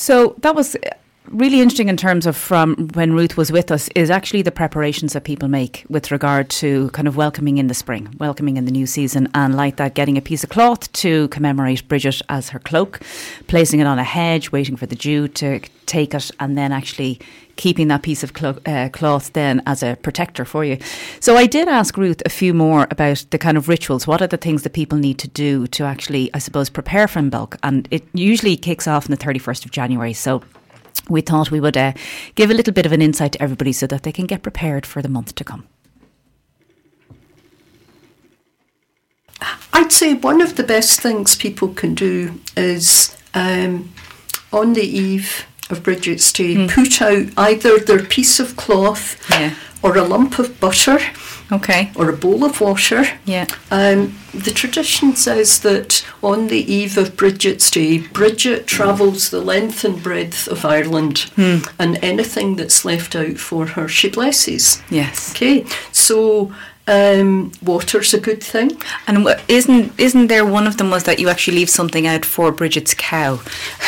So 0.00 0.34
that 0.38 0.54
was 0.54 0.76
uh, 0.76 0.78
really 1.28 1.60
interesting 1.60 1.90
in 1.90 1.98
terms 1.98 2.24
of 2.24 2.34
from 2.34 2.88
when 2.94 3.12
Ruth 3.12 3.36
was 3.36 3.52
with 3.52 3.70
us 3.70 3.90
is 3.94 4.08
actually 4.08 4.40
the 4.40 4.50
preparations 4.50 5.12
that 5.12 5.24
people 5.24 5.46
make 5.46 5.84
with 5.90 6.10
regard 6.10 6.48
to 6.62 6.88
kind 6.92 7.06
of 7.06 7.18
welcoming 7.18 7.58
in 7.58 7.66
the 7.66 7.74
spring, 7.74 8.08
welcoming 8.18 8.56
in 8.56 8.64
the 8.64 8.70
new 8.70 8.86
season, 8.86 9.28
and 9.34 9.54
like 9.54 9.76
that, 9.76 9.94
getting 9.94 10.16
a 10.16 10.22
piece 10.22 10.42
of 10.42 10.48
cloth 10.48 10.90
to 10.94 11.28
commemorate 11.28 11.86
Bridget 11.86 12.22
as 12.30 12.48
her 12.48 12.58
cloak, 12.58 13.00
placing 13.46 13.80
it 13.80 13.86
on 13.86 13.98
a 13.98 14.02
hedge, 14.02 14.50
waiting 14.50 14.74
for 14.74 14.86
the 14.86 14.96
dew 14.96 15.28
to 15.28 15.60
take 15.84 16.14
it, 16.14 16.30
and 16.40 16.56
then 16.56 16.72
actually 16.72 17.20
keeping 17.60 17.88
that 17.88 18.02
piece 18.02 18.24
of 18.24 18.32
uh, 18.42 18.88
cloth 18.90 19.34
then 19.34 19.62
as 19.66 19.82
a 19.82 19.94
protector 19.96 20.46
for 20.46 20.64
you. 20.64 20.78
So 21.20 21.36
I 21.36 21.46
did 21.46 21.68
ask 21.68 21.94
Ruth 21.98 22.22
a 22.24 22.30
few 22.30 22.54
more 22.54 22.88
about 22.90 23.26
the 23.28 23.38
kind 23.38 23.58
of 23.58 23.68
rituals. 23.68 24.06
What 24.06 24.22
are 24.22 24.26
the 24.26 24.38
things 24.38 24.62
that 24.62 24.72
people 24.72 24.96
need 24.96 25.18
to 25.18 25.28
do 25.28 25.66
to 25.66 25.84
actually, 25.84 26.30
I 26.32 26.38
suppose, 26.38 26.70
prepare 26.70 27.06
for 27.06 27.20
Imbolc? 27.20 27.58
And 27.62 27.86
it 27.90 28.02
usually 28.14 28.56
kicks 28.56 28.88
off 28.88 29.04
on 29.04 29.10
the 29.10 29.18
31st 29.18 29.66
of 29.66 29.72
January. 29.72 30.14
So 30.14 30.42
we 31.10 31.20
thought 31.20 31.50
we 31.50 31.60
would 31.60 31.76
uh, 31.76 31.92
give 32.34 32.50
a 32.50 32.54
little 32.54 32.72
bit 32.72 32.86
of 32.86 32.92
an 32.92 33.02
insight 33.02 33.32
to 33.32 33.42
everybody 33.42 33.74
so 33.74 33.86
that 33.88 34.04
they 34.04 34.12
can 34.12 34.24
get 34.24 34.42
prepared 34.42 34.86
for 34.86 35.02
the 35.02 35.10
month 35.10 35.34
to 35.34 35.44
come. 35.44 35.66
I'd 39.74 39.92
say 39.92 40.14
one 40.14 40.40
of 40.40 40.56
the 40.56 40.64
best 40.64 41.00
things 41.00 41.36
people 41.36 41.68
can 41.68 41.94
do 41.94 42.40
is 42.56 43.14
um, 43.34 43.92
on 44.50 44.72
the 44.72 44.82
eve 44.82 45.46
of 45.70 45.82
Bridget's 45.82 46.32
Day, 46.32 46.54
mm. 46.54 46.70
put 46.70 47.00
out 47.02 47.28
either 47.36 47.78
their 47.78 48.04
piece 48.04 48.40
of 48.40 48.56
cloth 48.56 49.18
yeah. 49.30 49.54
or 49.82 49.96
a 49.96 50.02
lump 50.02 50.38
of 50.38 50.58
butter. 50.60 50.98
Okay. 51.52 51.90
Or 51.96 52.08
a 52.08 52.16
bowl 52.16 52.44
of 52.44 52.60
water. 52.60 53.04
Yeah. 53.24 53.46
Um, 53.72 54.16
the 54.32 54.52
tradition 54.52 55.16
says 55.16 55.58
that 55.60 56.06
on 56.22 56.46
the 56.46 56.72
eve 56.72 56.96
of 56.96 57.16
Bridget's 57.16 57.68
Day, 57.72 57.98
Bridget 57.98 58.68
travels 58.68 59.30
the 59.30 59.40
length 59.40 59.84
and 59.84 60.00
breadth 60.00 60.46
of 60.46 60.64
Ireland, 60.64 61.28
mm. 61.34 61.68
and 61.76 61.98
anything 62.04 62.54
that's 62.54 62.84
left 62.84 63.16
out 63.16 63.38
for 63.38 63.66
her, 63.66 63.88
she 63.88 64.08
blesses. 64.08 64.80
Yes. 64.90 65.32
Okay. 65.32 65.66
So 65.90 66.54
um, 66.86 67.52
water's 67.62 68.14
a 68.14 68.20
good 68.20 68.42
thing. 68.42 68.80
And 69.06 69.28
isn't 69.48 69.98
isn't 69.98 70.26
there 70.26 70.44
one 70.44 70.66
of 70.66 70.76
them 70.76 70.90
was 70.90 71.04
that 71.04 71.18
you 71.18 71.28
actually 71.28 71.58
leave 71.58 71.70
something 71.70 72.06
out 72.06 72.24
for 72.24 72.52
Bridget's 72.52 72.94
cow, 72.94 73.40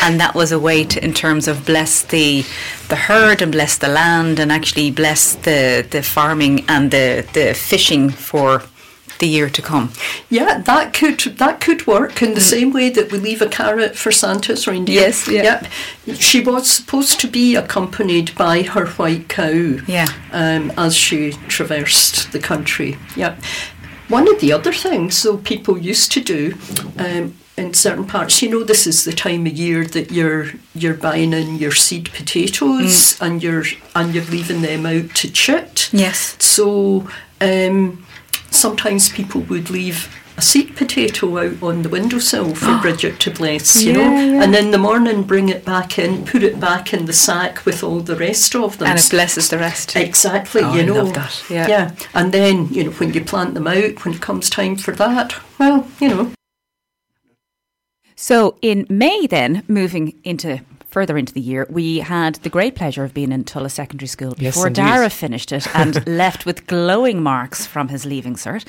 and 0.02 0.20
that 0.20 0.34
was 0.34 0.52
a 0.52 0.58
way 0.58 0.84
to, 0.84 1.04
in 1.04 1.12
terms 1.14 1.48
of 1.48 1.66
bless 1.66 2.02
the 2.02 2.44
the 2.88 2.96
herd 2.96 3.42
and 3.42 3.52
bless 3.52 3.78
the 3.78 3.88
land 3.88 4.38
and 4.38 4.52
actually 4.52 4.90
bless 4.90 5.34
the 5.34 5.86
the 5.90 6.02
farming 6.02 6.64
and 6.68 6.90
the 6.90 7.26
the 7.32 7.54
fishing 7.54 8.10
for 8.10 8.62
the 9.22 9.28
year 9.28 9.48
to 9.48 9.62
come. 9.62 9.92
Yeah, 10.28 10.58
that 10.58 10.92
could 10.92 11.20
that 11.38 11.60
could 11.60 11.86
work 11.86 12.22
in 12.22 12.34
the 12.34 12.40
mm. 12.40 12.54
same 12.54 12.72
way 12.72 12.90
that 12.90 13.12
we 13.12 13.18
leave 13.18 13.40
a 13.40 13.48
carrot 13.48 13.96
for 13.96 14.10
Santa's 14.10 14.66
reindeer. 14.66 15.00
Yes, 15.00 15.28
yeah. 15.28 15.64
Yep. 16.06 16.18
She 16.18 16.40
was 16.40 16.68
supposed 16.68 17.20
to 17.20 17.28
be 17.28 17.54
accompanied 17.54 18.34
by 18.34 18.62
her 18.62 18.86
white 18.86 19.28
cow. 19.28 19.78
Yeah. 19.86 20.08
Um, 20.32 20.72
as 20.76 20.96
she 20.96 21.30
traversed 21.48 22.32
the 22.32 22.40
country. 22.40 22.98
Yeah. 23.16 23.36
One 24.08 24.28
of 24.28 24.40
the 24.40 24.52
other 24.52 24.72
things, 24.72 25.22
though, 25.22 25.38
people 25.38 25.78
used 25.78 26.10
to 26.12 26.20
do 26.20 26.58
um, 26.98 27.34
in 27.56 27.74
certain 27.74 28.04
parts, 28.04 28.42
you 28.42 28.50
know, 28.50 28.64
this 28.64 28.86
is 28.86 29.04
the 29.04 29.12
time 29.12 29.46
of 29.46 29.52
year 29.52 29.84
that 29.84 30.10
you're 30.10 30.46
you're 30.74 30.94
buying 30.94 31.32
in 31.32 31.56
your 31.56 31.72
seed 31.72 32.10
potatoes 32.12 32.94
mm. 33.14 33.24
and 33.24 33.42
you're 33.42 33.64
and 33.94 34.14
you're 34.14 34.24
leaving 34.24 34.62
them 34.62 34.84
out 34.84 35.14
to 35.14 35.30
chit. 35.30 35.90
Yes. 35.92 36.36
So 36.42 37.08
um, 37.40 38.04
sometimes 38.54 39.08
people 39.08 39.40
would 39.42 39.70
leave 39.70 40.14
a 40.36 40.42
seed 40.42 40.74
potato 40.76 41.38
out 41.38 41.62
on 41.62 41.82
the 41.82 41.88
windowsill 41.88 42.54
for 42.54 42.78
Bridget 42.82 43.20
to 43.20 43.30
bless, 43.30 43.82
you 43.82 43.92
yeah, 43.92 43.98
know, 43.98 44.34
yeah. 44.34 44.42
and 44.42 44.54
in 44.54 44.70
the 44.70 44.78
morning 44.78 45.22
bring 45.22 45.48
it 45.48 45.64
back 45.64 45.98
in, 45.98 46.24
put 46.24 46.42
it 46.42 46.58
back 46.58 46.94
in 46.94 47.04
the 47.04 47.12
sack 47.12 47.64
with 47.66 47.82
all 47.82 48.00
the 48.00 48.16
rest 48.16 48.54
of 48.54 48.78
them, 48.78 48.88
and 48.88 48.98
it 48.98 49.10
blesses 49.10 49.50
the 49.50 49.58
rest. 49.58 49.94
Exactly, 49.94 50.62
oh, 50.62 50.74
you 50.74 50.82
I 50.82 50.84
know, 50.84 50.94
love 50.94 51.14
that. 51.14 51.44
Yeah. 51.50 51.68
yeah, 51.68 51.94
and 52.14 52.32
then 52.32 52.68
you 52.68 52.84
know 52.84 52.90
when 52.92 53.12
you 53.12 53.24
plant 53.24 53.54
them 53.54 53.66
out, 53.66 54.04
when 54.04 54.14
it 54.14 54.20
comes 54.20 54.48
time 54.48 54.76
for 54.76 54.92
that, 54.92 55.34
well, 55.58 55.86
you 56.00 56.08
know. 56.08 56.32
So 58.16 58.56
in 58.62 58.86
May, 58.88 59.26
then 59.26 59.64
moving 59.68 60.18
into 60.22 60.60
further 60.92 61.16
into 61.16 61.32
the 61.32 61.40
year, 61.40 61.66
we 61.70 61.98
had 61.98 62.36
the 62.36 62.50
great 62.50 62.74
pleasure 62.74 63.02
of 63.02 63.14
being 63.14 63.32
in 63.32 63.44
Tulla 63.44 63.70
Secondary 63.70 64.06
School 64.06 64.34
before 64.34 64.68
Daragh 64.68 65.10
finished 65.10 65.50
it 65.50 65.66
and 65.74 66.06
left 66.22 66.46
with 66.46 66.66
glowing 66.66 67.22
marks 67.22 67.66
from 67.66 67.88
his 67.88 68.04
leaving 68.04 68.34
cert 68.34 68.64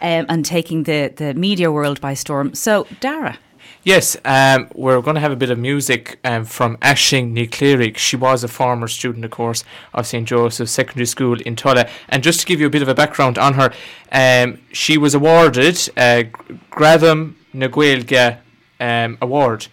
um, 0.00 0.26
and 0.28 0.44
taking 0.44 0.82
the, 0.82 1.12
the 1.16 1.34
media 1.34 1.70
world 1.70 2.00
by 2.00 2.14
storm. 2.14 2.54
So, 2.54 2.84
Daragh. 3.00 3.36
Yes, 3.84 4.16
um, 4.24 4.68
we're 4.74 5.00
going 5.00 5.14
to 5.14 5.20
have 5.20 5.30
a 5.30 5.36
bit 5.36 5.50
of 5.50 5.58
music 5.58 6.18
um, 6.24 6.44
from 6.44 6.76
Aisling 6.78 7.32
Niclerig. 7.32 7.96
She 7.96 8.16
was 8.16 8.42
a 8.42 8.48
former 8.48 8.88
student, 8.88 9.24
of 9.24 9.30
course, 9.30 9.64
of 9.94 10.06
St. 10.06 10.26
Joseph's 10.26 10.72
Secondary 10.72 11.06
School 11.06 11.40
in 11.42 11.54
Tulla. 11.54 11.88
And 12.08 12.22
just 12.22 12.40
to 12.40 12.46
give 12.46 12.60
you 12.60 12.66
a 12.66 12.70
bit 12.70 12.82
of 12.82 12.88
a 12.88 12.94
background 12.94 13.38
on 13.38 13.54
her, 13.54 13.72
um, 14.10 14.60
she 14.72 14.98
was 14.98 15.14
awarded 15.14 15.76
a 15.96 16.30
Gradam 16.72 17.34
na 17.52 17.68
Gaeilge 17.68 18.38
um, 18.80 19.16
Award 19.22 19.68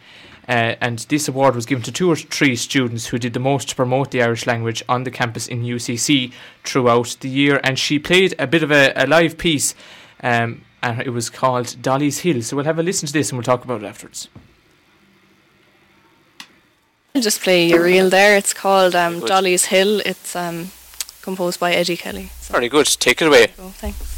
uh, 0.48 0.76
and 0.80 1.00
this 1.00 1.28
award 1.28 1.56
was 1.56 1.66
given 1.66 1.84
to 1.84 1.92
two 1.92 2.10
or 2.10 2.16
three 2.16 2.56
students 2.56 3.08
who 3.08 3.18
did 3.18 3.34
the 3.34 3.40
most 3.40 3.70
to 3.70 3.76
promote 3.76 4.12
the 4.12 4.22
Irish 4.22 4.46
language 4.46 4.84
on 4.88 5.04
the 5.04 5.12
campus 5.12 5.48
in 5.48 5.64
UCC 5.64 6.32
throughout 6.64 7.18
the 7.22 7.30
year. 7.30 7.60
And 7.64 7.80
she 7.80 7.98
played 7.98 8.36
a 8.38 8.46
bit 8.46 8.64
of 8.64 8.72
a, 8.72 8.94
a 8.96 9.08
live 9.08 9.38
piece, 9.38 9.74
um, 10.22 10.62
and 10.84 11.02
it 11.02 11.10
was 11.10 11.30
called 11.30 11.76
Dolly's 11.82 12.20
Hill. 12.20 12.42
So 12.42 12.56
we'll 12.56 12.66
have 12.66 12.80
a 12.80 12.84
listen 12.84 13.08
to 13.08 13.14
this 13.14 13.32
and 13.32 13.38
we'll 13.38 13.44
talk 13.44 13.64
about 13.64 13.84
it 13.84 13.88
afterwards. 13.88 14.30
I'll 17.16 17.22
just 17.22 17.42
play 17.42 17.72
a 17.72 17.82
reel 17.82 18.10
there. 18.10 18.36
It's 18.36 18.54
called 18.54 18.94
um, 18.94 19.22
Dolly's 19.22 19.66
Hill. 19.66 20.02
It's 20.06 20.36
um, 20.36 20.72
composed 21.22 21.60
by 21.60 21.74
Eddie 21.74 21.98
Kelly. 21.98 22.30
So 22.42 22.54
Very 22.54 22.70
good. 22.70 22.86
Take 22.86 23.22
it 23.22 23.28
away. 23.28 23.48
Oh, 23.58 23.70
thanks. 23.70 24.15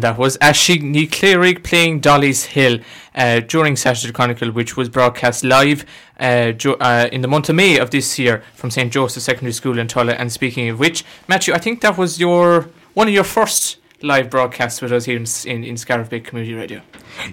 And 0.00 0.04
that 0.04 0.16
was 0.16 0.38
Ashigny 0.38 1.06
Clearig 1.10 1.62
playing 1.62 2.00
Dolly's 2.00 2.44
Hill 2.44 2.78
uh, 3.14 3.40
during 3.40 3.76
Saturday 3.76 4.12
Chronicle, 4.14 4.50
which 4.50 4.74
was 4.74 4.88
broadcast 4.88 5.44
live 5.44 5.84
uh, 6.18 6.52
jo- 6.52 6.78
uh, 6.80 7.10
in 7.12 7.20
the 7.20 7.28
month 7.28 7.50
of 7.50 7.56
May 7.56 7.78
of 7.78 7.90
this 7.90 8.18
year 8.18 8.42
from 8.54 8.70
St. 8.70 8.90
Joseph 8.90 9.22
Secondary 9.22 9.52
School 9.52 9.78
in 9.78 9.88
Tulla. 9.88 10.12
And 10.14 10.32
speaking 10.32 10.70
of 10.70 10.78
which, 10.78 11.04
Matthew, 11.28 11.52
I 11.52 11.58
think 11.58 11.82
that 11.82 11.98
was 11.98 12.18
your 12.18 12.70
one 12.94 13.08
of 13.08 13.12
your 13.14 13.24
first 13.24 13.76
live 14.00 14.30
broadcasts 14.30 14.80
with 14.80 14.90
us 14.90 15.04
here 15.04 15.18
in, 15.18 15.26
in, 15.44 15.64
in 15.64 15.76
Scariff 15.76 16.08
Bay 16.08 16.20
Community 16.20 16.54
Radio. 16.54 16.80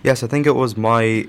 Yes, 0.03 0.21
I 0.23 0.27
think 0.27 0.45
it 0.45 0.51
was 0.55 0.75
my 0.75 1.25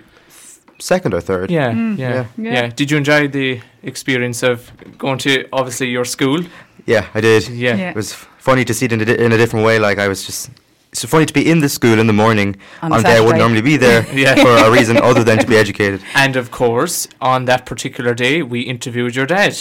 second 0.81 1.15
or 1.15 1.21
third. 1.21 1.53
Yeah, 1.53 1.71
Mm. 1.71 1.99
yeah, 1.99 2.25
yeah, 2.37 2.53
Yeah. 2.53 2.67
Did 2.67 2.91
you 2.91 2.97
enjoy 2.97 3.29
the 3.29 3.61
experience 3.85 4.43
of 4.43 4.73
going 4.99 5.19
to 5.19 5.47
obviously 5.53 5.89
your 5.89 6.05
school? 6.05 6.43
Yeah, 6.85 7.07
I 7.15 7.21
did. 7.21 7.49
Yeah. 7.49 7.77
Yeah. 7.77 7.91
It 7.91 7.97
was 7.97 8.13
funny 8.39 8.65
to 8.65 8.75
see 8.75 8.87
it 8.87 8.93
in 8.93 9.01
a, 9.01 9.05
di- 9.05 9.19
in 9.25 9.31
a 9.31 9.37
different 9.37 9.65
way. 9.65 9.79
Like 9.79 9.99
I 9.99 10.09
was 10.09 10.25
just. 10.27 10.51
It's 11.05 11.11
funny 11.13 11.27
to 11.27 11.33
be 11.33 11.49
in 11.49 11.61
the 11.61 11.69
school 11.69 11.99
in 12.01 12.09
the 12.09 12.13
morning 12.13 12.57
On 12.83 12.93
on, 12.93 13.01
a 13.01 13.03
day 13.05 13.17
I 13.19 13.21
wouldn't 13.21 13.39
normally 13.39 13.63
be 13.63 13.77
there 13.77 14.05
Yeah. 14.13 14.35
for 14.35 14.51
a 14.67 14.69
reason 14.71 14.97
other 14.97 15.23
than 15.23 15.39
to 15.39 15.47
be 15.47 15.57
educated. 15.57 16.03
And 16.15 16.35
of 16.35 16.51
course, 16.51 17.07
on 17.21 17.45
that 17.45 17.67
particular 17.67 18.15
day, 18.15 18.43
we 18.43 18.61
interviewed 18.63 19.15
your 19.15 19.27
dad. 19.27 19.55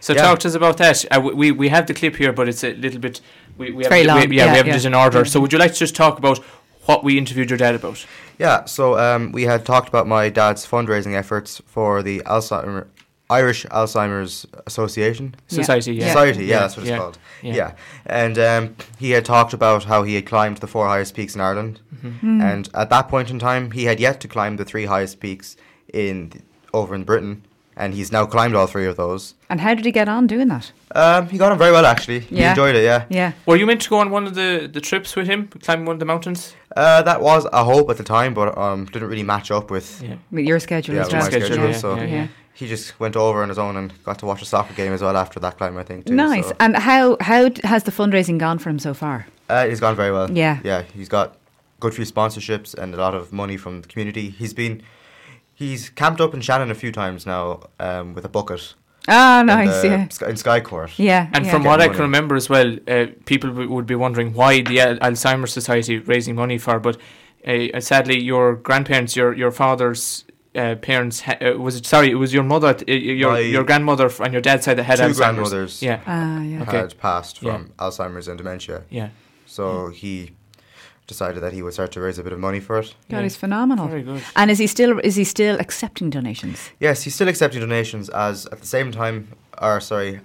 So 0.00 0.14
Yeah. 0.14 0.22
talk 0.22 0.38
to 0.38 0.48
us 0.48 0.54
about 0.54 0.78
that. 0.78 1.04
Uh, 1.14 1.20
we- 1.20 1.34
we 1.34 1.52
we 1.52 1.68
have 1.68 1.84
the 1.86 1.92
clip 1.94 2.16
here, 2.16 2.32
but 2.32 2.48
it's 2.48 2.64
a 2.64 2.72
little 2.72 2.98
bit. 3.00 3.20
We, 3.58 3.72
we 3.72 3.84
have 3.84 3.90
very 3.90 4.02
we- 4.02 4.06
long. 4.08 4.16
yeah, 4.18 4.44
Yeah, 4.46 4.52
we 4.52 4.56
have 4.56 4.66
yeah. 4.68 4.76
it 4.76 4.84
in 4.86 4.94
order. 4.94 5.24
So 5.26 5.38
would 5.40 5.52
you 5.52 5.58
like 5.58 5.72
to 5.74 5.78
just 5.78 5.94
talk 5.94 6.16
about 6.18 6.38
what 6.86 7.04
we 7.04 7.18
interviewed 7.18 7.50
your 7.50 7.58
dad 7.58 7.74
about? 7.74 8.06
Yeah, 8.38 8.64
so 8.64 8.98
um, 8.98 9.32
we 9.32 9.42
had 9.42 9.66
talked 9.66 9.88
about 9.88 10.06
my 10.06 10.30
dad's 10.30 10.66
fundraising 10.66 11.14
efforts 11.14 11.60
for 11.66 12.02
the 12.02 12.20
Alzheimer, 12.24 12.86
Irish 13.30 13.64
Alzheimer's 13.66 14.46
Association. 14.66 15.34
Society, 15.46 15.94
yeah. 15.94 16.08
Society, 16.08 16.44
yeah, 16.44 16.54
Yeah, 16.54 16.60
that's 16.60 16.76
what 16.76 16.82
it's 16.82 16.90
yeah, 16.90 16.98
called. 16.98 17.18
yeah. 17.42 17.54
Yeah. 17.54 17.72
And 18.06 18.38
um, 18.38 18.76
he 18.98 19.12
had 19.12 19.24
talked 19.24 19.52
about 19.54 19.84
how 19.84 20.02
he 20.02 20.14
had 20.16 20.26
climbed 20.26 20.58
the 20.58 20.66
four 20.66 20.86
highest 20.86 21.14
peaks 21.14 21.34
in 21.34 21.40
Ireland. 21.40 21.80
Mm-hmm. 22.04 22.40
And 22.40 22.68
at 22.74 22.90
that 22.90 23.08
point 23.08 23.30
in 23.30 23.38
time, 23.38 23.70
he 23.70 23.84
had 23.84 24.00
yet 24.00 24.20
to 24.20 24.28
climb 24.28 24.56
the 24.56 24.64
three 24.64 24.84
highest 24.86 25.20
peaks 25.20 25.56
in 25.94 26.32
over 26.74 26.94
in 26.94 27.04
Britain. 27.04 27.42
And 27.76 27.94
he's 27.94 28.12
now 28.12 28.26
climbed 28.26 28.54
all 28.56 28.66
three 28.66 28.84
of 28.86 28.96
those. 28.96 29.34
And 29.48 29.58
how 29.60 29.72
did 29.74 29.84
he 29.86 29.92
get 29.92 30.06
on 30.08 30.26
doing 30.26 30.48
that? 30.48 30.70
Um, 30.94 31.28
he 31.28 31.38
got 31.38 31.50
on 31.52 31.56
very 31.58 31.72
well, 31.72 31.86
actually. 31.86 32.20
He 32.20 32.36
Yeah. 32.36 32.50
enjoyed 32.50 32.74
it, 32.76 32.82
yeah. 32.84 33.04
Yeah. 33.08 33.32
Were 33.46 33.56
you 33.56 33.64
meant 33.64 33.80
to 33.82 33.88
go 33.88 33.96
on 33.98 34.10
one 34.10 34.26
of 34.26 34.34
the, 34.34 34.68
the 34.70 34.80
trips 34.82 35.16
with 35.16 35.26
him, 35.28 35.48
climbing 35.62 35.86
one 35.86 35.94
of 35.94 36.00
the 36.00 36.04
mountains? 36.04 36.54
Uh, 36.76 37.00
that 37.02 37.22
was 37.22 37.46
a 37.52 37.64
hope 37.64 37.88
at 37.88 37.96
the 37.96 38.02
time, 38.04 38.34
but 38.34 38.58
um, 38.58 38.84
didn't 38.86 39.08
really 39.08 39.22
match 39.22 39.50
up 39.50 39.70
with 39.70 40.02
Yeah. 40.02 40.16
With 40.30 40.44
your 40.44 40.58
schedule 40.60 40.96
Yeah, 40.96 41.02
as 41.02 41.12
well. 41.12 41.22
my 41.22 41.28
Schedule, 41.28 41.46
schedule, 41.46 41.66
yeah, 41.70 41.76
so 41.76 41.94
yeah, 41.96 42.04
yeah. 42.04 42.26
He 42.60 42.66
just 42.68 42.98
went 43.00 43.16
over 43.16 43.42
on 43.42 43.48
his 43.48 43.58
own 43.58 43.76
and 43.76 43.92
got 44.04 44.18
to 44.20 44.26
watch 44.26 44.42
a 44.42 44.44
soccer 44.44 44.74
game 44.74 44.92
as 44.92 45.02
well 45.02 45.16
after 45.16 45.40
that 45.40 45.56
climb, 45.58 45.76
I 45.76 45.82
think. 45.82 46.06
Too, 46.06 46.14
Nice. 46.14 46.48
so. 46.48 46.56
And 46.60 46.76
how 46.76 47.16
how 47.20 47.50
has 47.64 47.82
the 47.84 47.90
fundraising 47.92 48.38
gone 48.38 48.58
for 48.58 48.70
him 48.70 48.78
so 48.78 48.92
far? 48.94 49.26
Uh, 49.48 49.66
he's 49.66 49.80
gone 49.80 49.96
very 49.96 50.12
well. 50.12 50.30
Yeah. 50.30 50.60
Yeah, 50.62 50.82
he's 50.94 51.08
got 51.08 51.36
good 51.80 51.94
few 51.94 52.04
sponsorships 52.04 52.74
and 52.74 52.94
a 52.94 52.98
lot 52.98 53.14
of 53.14 53.32
money 53.32 53.56
from 53.56 53.80
the 53.82 53.88
community. 53.88 54.30
He's 54.30 54.54
been, 54.54 54.82
he's 55.54 55.88
camped 55.90 56.20
up 56.20 56.34
in 56.34 56.40
Shannon 56.40 56.70
a 56.70 56.74
few 56.74 56.92
times 56.92 57.26
now 57.26 57.60
um, 57.80 58.14
with 58.14 58.24
a 58.24 58.28
bucket. 58.28 58.74
Ah, 59.08 59.40
in 59.40 59.46
nice. 59.46 59.80
the 59.82 59.88
Yeah. 59.88 60.08
Sky- 60.08 60.28
In 60.28 60.36
Skycourt. 60.36 60.92
Yeah. 60.98 61.28
And 61.32 61.44
yeah. 61.46 61.50
from 61.52 61.62
Get 61.62 61.68
what 61.68 61.80
I 61.80 61.88
can 61.88 62.00
remember 62.02 62.36
as 62.36 62.48
well, 62.50 62.76
uh, 62.86 63.06
people 63.24 63.50
w- 63.50 63.70
would 63.70 63.86
be 63.86 63.94
wondering 63.94 64.34
why 64.34 64.60
the 64.60 64.78
Al- 64.80 64.98
Alzheimer's 64.98 65.52
Society 65.52 65.98
raising 65.98 66.34
money 66.36 66.58
for. 66.58 66.78
But 66.78 66.98
uh, 67.48 67.80
sadly, 67.80 68.20
your 68.20 68.54
grandparents, 68.56 69.16
your 69.16 69.32
your 69.32 69.50
father's 69.50 70.24
uh, 70.54 70.74
parents, 70.76 71.20
ha- 71.20 71.36
uh, 71.40 71.56
was 71.58 71.76
it? 71.76 71.86
Sorry, 71.86 72.10
it 72.10 72.14
was 72.16 72.32
your 72.34 72.42
mother, 72.42 72.68
uh, 72.88 72.92
your 72.92 73.32
My- 73.32 73.38
your 73.40 73.64
grandmother 73.64 74.06
f- 74.06 74.20
on 74.20 74.32
your 74.32 74.40
dad's 74.42 74.64
side 74.64 74.78
that 74.78 74.84
had 74.84 74.96
Two 74.98 75.04
Alzheimer's. 75.04 75.16
grandmothers 75.18 75.82
Yeah, 75.82 76.00
Ah, 76.06 76.42
yeah. 76.42 76.62
Okay. 76.62 76.76
had 76.78 76.98
passed 76.98 77.42
Yeah. 77.42 77.52
from 77.52 77.72
Alzheimer's 77.78 78.26
and 78.28 78.36
dementia. 78.38 78.82
yeah. 78.90 79.08
So 79.46 79.88
he 79.88 80.32
decided 81.06 81.42
that 81.42 81.52
he 81.52 81.60
would 81.62 81.72
start 81.72 81.90
to 81.92 82.00
raise 82.00 82.18
a 82.18 82.22
bit 82.22 82.32
of 82.32 82.38
money 82.38 82.60
for 82.60 82.78
it. 82.78 82.94
God, 83.10 83.16
Yeah. 83.18 83.22
he's 83.24 83.36
phenomenal. 83.36 83.88
Very 83.88 84.02
good. 84.02 84.22
And 84.36 84.50
is 84.50 84.58
he 84.58 84.66
still 84.68 84.98
is 85.00 85.16
he 85.16 85.24
still 85.24 85.56
accepting 85.58 86.08
donations? 86.10 86.70
Yes, 86.78 87.02
he's 87.02 87.14
still 87.14 87.28
accepting 87.28 87.60
donations 87.60 88.08
as 88.10 88.46
at 88.46 88.60
the 88.60 88.66
same 88.66 88.92
time, 88.92 89.28
or 89.60 89.80
sorry, 89.80 90.12
well, 90.12 90.20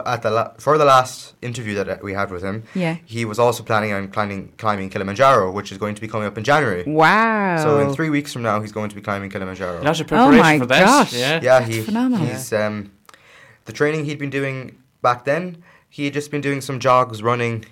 at 0.00 0.22
the 0.22 0.30
la- 0.30 0.52
for 0.58 0.78
the 0.78 0.84
last 0.84 1.34
interview 1.42 1.74
that 1.74 1.88
uh, 1.88 1.96
we 2.02 2.12
had 2.14 2.30
with 2.30 2.42
him, 2.42 2.62
Yeah. 2.74 2.96
he 3.04 3.24
was 3.24 3.38
also 3.38 3.62
planning 3.62 3.92
on 3.92 4.08
climbing 4.08 4.52
climbing 4.58 4.90
Kilimanjaro, 4.90 5.50
which 5.52 5.70
is 5.72 5.78
going 5.78 5.94
to 5.94 6.00
be 6.00 6.08
coming 6.08 6.26
up 6.26 6.36
in 6.38 6.44
January. 6.44 6.84
Wow. 6.86 7.62
So 7.62 7.78
in 7.80 7.92
three 7.94 8.10
weeks 8.10 8.32
from 8.32 8.42
now, 8.42 8.60
he's 8.60 8.72
going 8.72 8.88
to 8.90 8.94
be 8.96 9.02
climbing 9.02 9.30
Kilimanjaro. 9.30 9.80
A 9.80 9.84
lot 9.84 10.00
of 10.00 10.06
Oh 10.06 10.08
preparation 10.08 10.38
my 10.40 10.58
for 10.58 10.66
that. 10.66 10.84
gosh. 10.84 11.12
Yeah. 11.12 11.40
yeah, 11.42 11.60
he, 11.64 11.80
phenomenal. 11.82 12.26
he's 12.26 12.52
um, 12.52 12.92
the 13.64 13.72
training 13.72 14.04
he'd 14.06 14.18
been 14.18 14.30
doing 14.30 14.78
back 15.02 15.24
then. 15.24 15.62
He 15.88 16.04
had 16.06 16.14
just 16.14 16.30
been 16.30 16.40
doing 16.40 16.60
some 16.62 16.78
jogs, 16.80 17.22
running, 17.22 17.64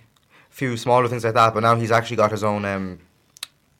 a 0.50 0.55
few 0.55 0.77
smaller 0.77 1.09
things 1.09 1.25
like 1.25 1.35
that. 1.35 1.55
But 1.55 1.61
now 1.61 1.75
he's 1.77 1.91
actually 1.91 2.17
got 2.19 2.31
his 2.31 2.45
own 2.45 2.65
um, 2.65 2.99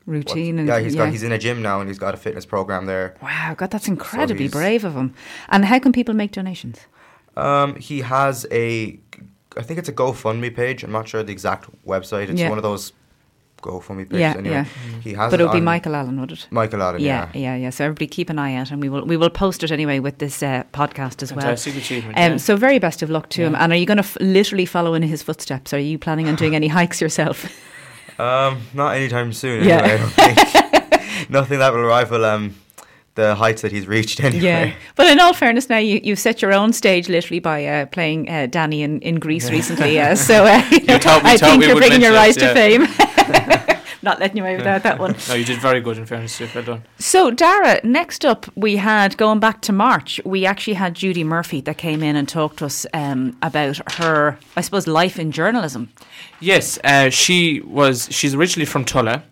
what- 0.07 0.15
routine 0.15 0.59
and 0.59 0.67
yeah, 0.67 0.81
he's 0.81 0.97
got 0.97 1.11
he's 1.11 1.23
in 1.23 1.31
a 1.33 1.39
gym 1.39 1.61
now 1.63 1.81
and 1.81 1.89
he's 1.91 1.99
got 1.99 2.15
a 2.15 2.17
fitness 2.17 2.47
program 2.47 2.87
there. 2.87 3.15
Wow, 3.23 3.55
God, 3.57 3.71
that's 3.71 3.87
incredibly 3.87 4.45
he's- 4.45 4.53
brave 4.53 4.85
of 4.85 4.95
him. 4.95 5.15
And 5.51 5.65
how 5.67 5.79
can 5.79 5.93
people 5.93 6.15
make 6.15 6.33
donations? 6.33 6.79
Um, 7.37 7.77
he 7.77 8.01
has 8.01 8.47
a, 8.51 8.99
I 9.57 9.63
think 9.63 9.79
it's 9.79 9.89
a 9.89 9.93
GoFundMe 9.93 10.55
page. 10.55 10.83
I'm 10.85 10.93
not 10.93 11.09
sure 11.09 11.23
the 11.23 11.33
exact 11.33 11.69
website. 11.87 12.29
It's 12.29 12.41
Yeah. 12.41 12.49
one 12.49 12.59
of 12.59 12.63
those 12.63 12.93
GoFundMe 13.63 14.05
pages. 14.09 14.21
Yeah, 14.21 14.35
anyway. 14.37 14.55
yeah. 14.55 14.65
He 15.03 15.13
has. 15.15 15.31
But 15.31 15.41
it 15.41 15.45
would 15.45 15.53
be 15.53 15.61
Michael 15.61 15.95
Allen, 15.95 16.19
would 16.21 16.33
it? 16.33 16.47
Michael 16.51 16.83
Allen. 16.83 17.01
Yeah, 17.01 17.29
Yeah. 17.35 17.41
yeah, 17.41 17.57
yeah. 17.57 17.71
So 17.71 17.85
everybody 17.85 18.07
keep 18.07 18.31
an 18.31 18.39
eye 18.39 18.55
out, 18.55 18.71
and 18.71 18.81
we 18.83 18.89
will 18.89 19.05
we 19.05 19.17
will 19.17 19.31
post 19.31 19.63
it 19.63 19.71
anyway 19.71 19.99
with 19.99 20.19
this 20.19 20.43
uh, 20.43 20.65
podcast 20.73 21.23
as 21.23 21.33
well. 21.33 21.43
Fantastic 21.43 21.77
achievement. 21.77 22.17
Um, 22.19 22.33
yeah. 22.33 22.37
So 22.39 22.57
very 22.57 22.79
best 22.79 23.03
of 23.03 23.11
luck 23.11 23.29
to 23.31 23.43
him. 23.43 23.55
And 23.55 23.73
are 23.73 23.77
you 23.77 23.87
going 23.87 23.99
to 23.99 24.05
f- 24.05 24.17
literally 24.21 24.67
follow 24.67 24.95
in 24.95 25.03
his 25.03 25.23
footsteps? 25.23 25.73
Are 25.75 25.79
you 25.79 25.99
planning 25.99 26.27
on 26.29 26.37
doing 26.37 26.55
any 26.57 26.69
hikes 26.79 27.01
yourself? 27.01 27.47
Um, 28.19 28.63
not 28.75 28.97
anytime 28.97 29.33
soon. 29.33 29.65
Yeah. 29.65 29.79
Anyway, 29.83 29.95
I 30.19 30.35
don't 30.35 30.47
think. 30.97 31.31
Nothing 31.31 31.59
that 31.59 31.73
will 31.73 31.83
rival 31.85 32.25
um, 32.25 32.55
the 33.15 33.35
heights 33.35 33.63
that 33.63 33.73
he's 33.73 33.87
reached. 33.87 34.21
Anyway. 34.31 34.43
Yeah. 34.45 34.73
But 34.97 35.07
in 35.09 35.19
all 35.21 35.33
fairness, 35.33 35.69
now 35.69 35.79
you 35.79 36.01
you 36.03 36.17
set 36.17 36.41
your 36.43 36.53
own 36.53 36.73
stage 36.73 37.09
literally 37.09 37.41
by 37.41 37.65
uh, 37.67 37.87
playing 37.87 38.29
uh, 38.29 38.47
Danny 38.47 38.83
in, 38.83 39.01
in 39.01 39.17
Greece 39.19 39.51
recently. 39.51 39.99
Uh, 39.99 40.15
so 40.15 40.45
uh, 40.45 40.61
thought- 40.71 41.23
we 41.25 41.31
I 41.31 41.37
thought 41.37 41.51
think 41.51 41.65
you're 41.65 41.77
bringing 41.77 42.01
your 42.03 42.13
rise 42.13 42.37
mention 42.37 42.55
to 42.55 42.87
fame. 42.87 43.77
Not 44.03 44.19
letting 44.19 44.39
you 44.39 44.43
away 44.45 44.57
without 44.57 44.83
that 44.85 44.99
one. 44.99 45.15
no, 45.29 45.35
you 45.35 45.45
did 45.45 45.61
very 45.61 45.81
good. 45.83 45.99
In 45.99 46.07
fairness, 46.07 46.39
to 46.39 46.45
you. 46.45 46.51
well 46.55 46.65
done. 46.65 46.83
So, 46.99 47.31
Daragh, 47.31 47.85
next 47.85 48.25
up, 48.25 48.47
we 48.57 48.77
had 48.77 49.15
going 49.19 49.41
back 49.41 49.61
to 49.63 49.73
March. 49.75 50.19
We 50.25 50.47
actually 50.47 50.75
had 50.75 50.95
Judy 50.95 51.23
Murphy 51.23 51.61
that 51.63 51.77
came 51.77 52.03
in 52.03 52.17
and 52.17 52.27
talked 52.27 52.61
to 52.61 52.65
us 52.67 52.87
um, 52.95 53.37
about 53.43 53.79
her, 53.97 54.39
I 54.57 54.63
suppose, 54.63 54.87
life 54.87 55.19
in 55.19 55.33
journalism. 55.33 55.91
Yes, 56.41 56.79
uh, 56.83 57.11
she 57.11 57.61
was. 57.61 58.09
She's 58.11 58.35
originally 58.35 58.65
from 58.65 58.87
Tulla, 58.87 59.23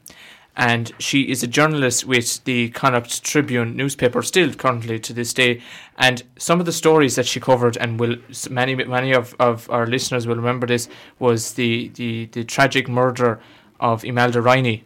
and 0.59 0.93
she 0.99 1.23
is 1.23 1.45
a 1.45 1.47
journalist 1.47 2.05
with 2.05 2.43
the 2.43 2.69
Connacht 2.71 3.23
Tribune 3.23 3.77
newspaper, 3.77 4.23
still 4.23 4.53
currently 4.53 4.99
to 4.99 5.13
this 5.13 5.33
day. 5.33 5.63
And 5.97 6.25
some 6.37 6.59
of 6.59 6.67
the 6.67 6.73
stories 6.73 7.15
that 7.15 7.27
she 7.27 7.39
covered, 7.39 7.77
and 7.77 8.01
will 8.01 8.17
many 8.51 8.75
many 8.75 9.15
of, 9.15 9.37
of 9.39 9.71
our 9.71 9.87
listeners 9.87 10.27
will 10.27 10.35
remember 10.37 10.67
this, 10.67 10.89
was 11.21 11.53
the 11.55 11.89
the, 11.95 12.27
the 12.27 12.43
tragic 12.43 12.89
murder 12.89 13.41
of 13.79 14.05
Imelda 14.05 14.43
Riney, 14.43 14.83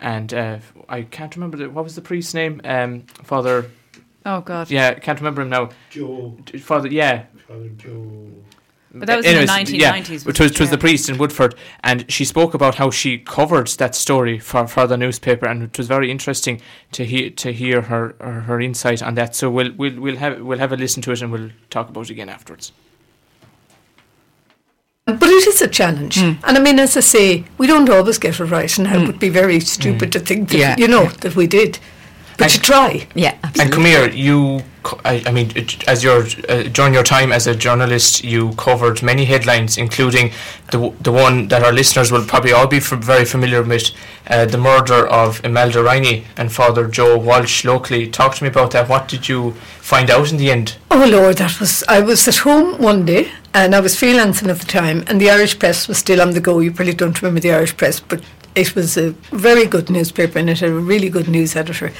and 0.00 0.34
uh, 0.34 0.58
I 0.88 1.02
can't 1.02 1.34
remember 1.34 1.56
the, 1.56 1.70
what 1.70 1.84
was 1.84 1.94
the 1.94 2.02
priest's 2.02 2.34
name, 2.34 2.60
um, 2.64 3.00
Father. 3.24 3.70
Oh, 4.26 4.40
God. 4.40 4.70
Yeah, 4.70 4.88
I 4.88 5.00
can't 5.00 5.20
remember 5.20 5.42
him 5.42 5.50
now. 5.50 5.70
Joe, 5.88 6.36
Father, 6.58 6.88
yeah, 6.88 7.26
Father 7.46 7.68
Joe. 7.68 8.32
But 8.98 9.06
that 9.08 9.16
was 9.18 9.26
in 9.26 9.34
the 9.34 9.52
1990s, 9.52 9.78
Yeah, 9.78 9.90
wasn't 9.90 10.10
it 10.10 10.40
was, 10.40 10.50
it 10.52 10.60
was 10.60 10.70
the 10.70 10.78
priest 10.78 11.08
in 11.08 11.18
Woodford, 11.18 11.54
and 11.82 12.10
she 12.10 12.24
spoke 12.24 12.54
about 12.54 12.76
how 12.76 12.90
she 12.90 13.18
covered 13.18 13.68
that 13.78 13.94
story 13.94 14.38
for, 14.38 14.66
for 14.66 14.86
the 14.86 14.96
newspaper, 14.96 15.46
and 15.46 15.62
it 15.62 15.76
was 15.76 15.86
very 15.86 16.10
interesting 16.10 16.60
to 16.92 17.04
hear 17.04 17.30
to 17.30 17.52
hear 17.52 17.82
her 17.82 18.14
her, 18.20 18.40
her 18.42 18.60
insight 18.60 19.02
on 19.02 19.14
that. 19.16 19.34
So 19.36 19.50
we'll 19.50 19.72
we'll 19.76 20.00
we'll 20.00 20.16
have 20.16 20.40
we'll 20.40 20.58
have 20.58 20.72
a 20.72 20.76
listen 20.76 21.02
to 21.02 21.12
it, 21.12 21.22
and 21.22 21.30
we'll 21.32 21.50
talk 21.70 21.88
about 21.88 22.04
it 22.04 22.10
again 22.10 22.28
afterwards. 22.28 22.72
But 25.04 25.22
it 25.22 25.46
is 25.46 25.62
a 25.62 25.68
challenge. 25.68 26.18
Hmm. 26.18 26.32
And 26.42 26.56
I 26.56 26.60
mean, 26.60 26.80
as 26.80 26.96
I 26.96 27.00
say, 27.00 27.44
we 27.58 27.68
don't 27.68 27.88
always 27.88 28.18
get 28.18 28.40
it 28.40 28.44
right, 28.44 28.76
and 28.78 28.88
it 28.88 29.06
would 29.06 29.20
be 29.20 29.28
very 29.28 29.60
stupid 29.60 30.10
to 30.12 30.18
think 30.18 30.48
that, 30.48 30.58
Yeah. 30.58 30.76
you 30.76 30.88
know, 30.88 31.04
that 31.20 31.36
we 31.36 31.46
did. 31.46 31.78
But 32.38 32.54
you 32.54 32.60
try. 32.60 33.06
Yeah, 33.14 33.30
And 33.32 33.44
absolutely. 33.44 33.72
come 33.74 33.84
here, 33.84 34.08
you. 34.10 34.62
I, 35.04 35.20
I 35.26 35.32
mean, 35.32 35.50
as 35.88 36.04
your 36.04 36.22
uh, 36.48 36.62
during 36.72 36.94
your 36.94 37.02
time 37.02 37.32
as 37.32 37.48
a 37.48 37.56
journalist, 37.56 38.22
you 38.22 38.52
covered 38.52 39.02
many 39.02 39.24
headlines, 39.24 39.78
including 39.78 40.30
the 40.70 40.92
the 41.00 41.10
one 41.10 41.48
that 41.48 41.64
our 41.64 41.72
listeners 41.72 42.12
will 42.12 42.24
probably 42.24 42.52
all 42.52 42.68
be 42.68 42.76
f- 42.76 42.90
very 42.90 43.24
familiar 43.24 43.62
with, 43.64 43.90
uh, 44.28 44.44
the 44.46 44.58
murder 44.58 45.08
of 45.08 45.44
Imelda 45.44 45.82
Riney 45.82 46.24
and 46.36 46.52
Father 46.52 46.86
Joe 46.86 47.18
Walsh 47.18 47.64
locally. 47.64 48.06
Talk 48.06 48.36
to 48.36 48.44
me 48.44 48.48
about 48.48 48.70
that. 48.72 48.88
What 48.88 49.08
did 49.08 49.28
you 49.28 49.52
find 49.80 50.08
out 50.08 50.30
in 50.30 50.36
the 50.38 50.52
end? 50.52 50.76
Oh 50.92 51.04
Lord, 51.04 51.38
that 51.38 51.58
was 51.58 51.82
I 51.88 52.00
was 52.00 52.28
at 52.28 52.36
home 52.36 52.80
one 52.80 53.04
day 53.04 53.28
and 53.54 53.74
I 53.74 53.80
was 53.80 53.96
freelancing 53.96 54.48
at 54.48 54.60
the 54.60 54.66
time 54.66 55.02
and 55.08 55.20
the 55.20 55.30
Irish 55.30 55.58
press 55.58 55.88
was 55.88 55.98
still 55.98 56.20
on 56.20 56.30
the 56.30 56.40
go. 56.40 56.60
You 56.60 56.70
probably 56.70 56.94
don't 56.94 57.20
remember 57.20 57.40
the 57.40 57.52
Irish 57.52 57.76
press, 57.76 57.98
but 57.98 58.22
it 58.54 58.76
was 58.76 58.96
a 58.96 59.10
very 59.32 59.66
good 59.66 59.90
newspaper 59.90 60.38
and 60.38 60.48
it 60.48 60.60
had 60.60 60.70
a 60.70 60.74
really 60.74 61.08
good 61.10 61.26
news 61.28 61.56
editor. 61.56 61.92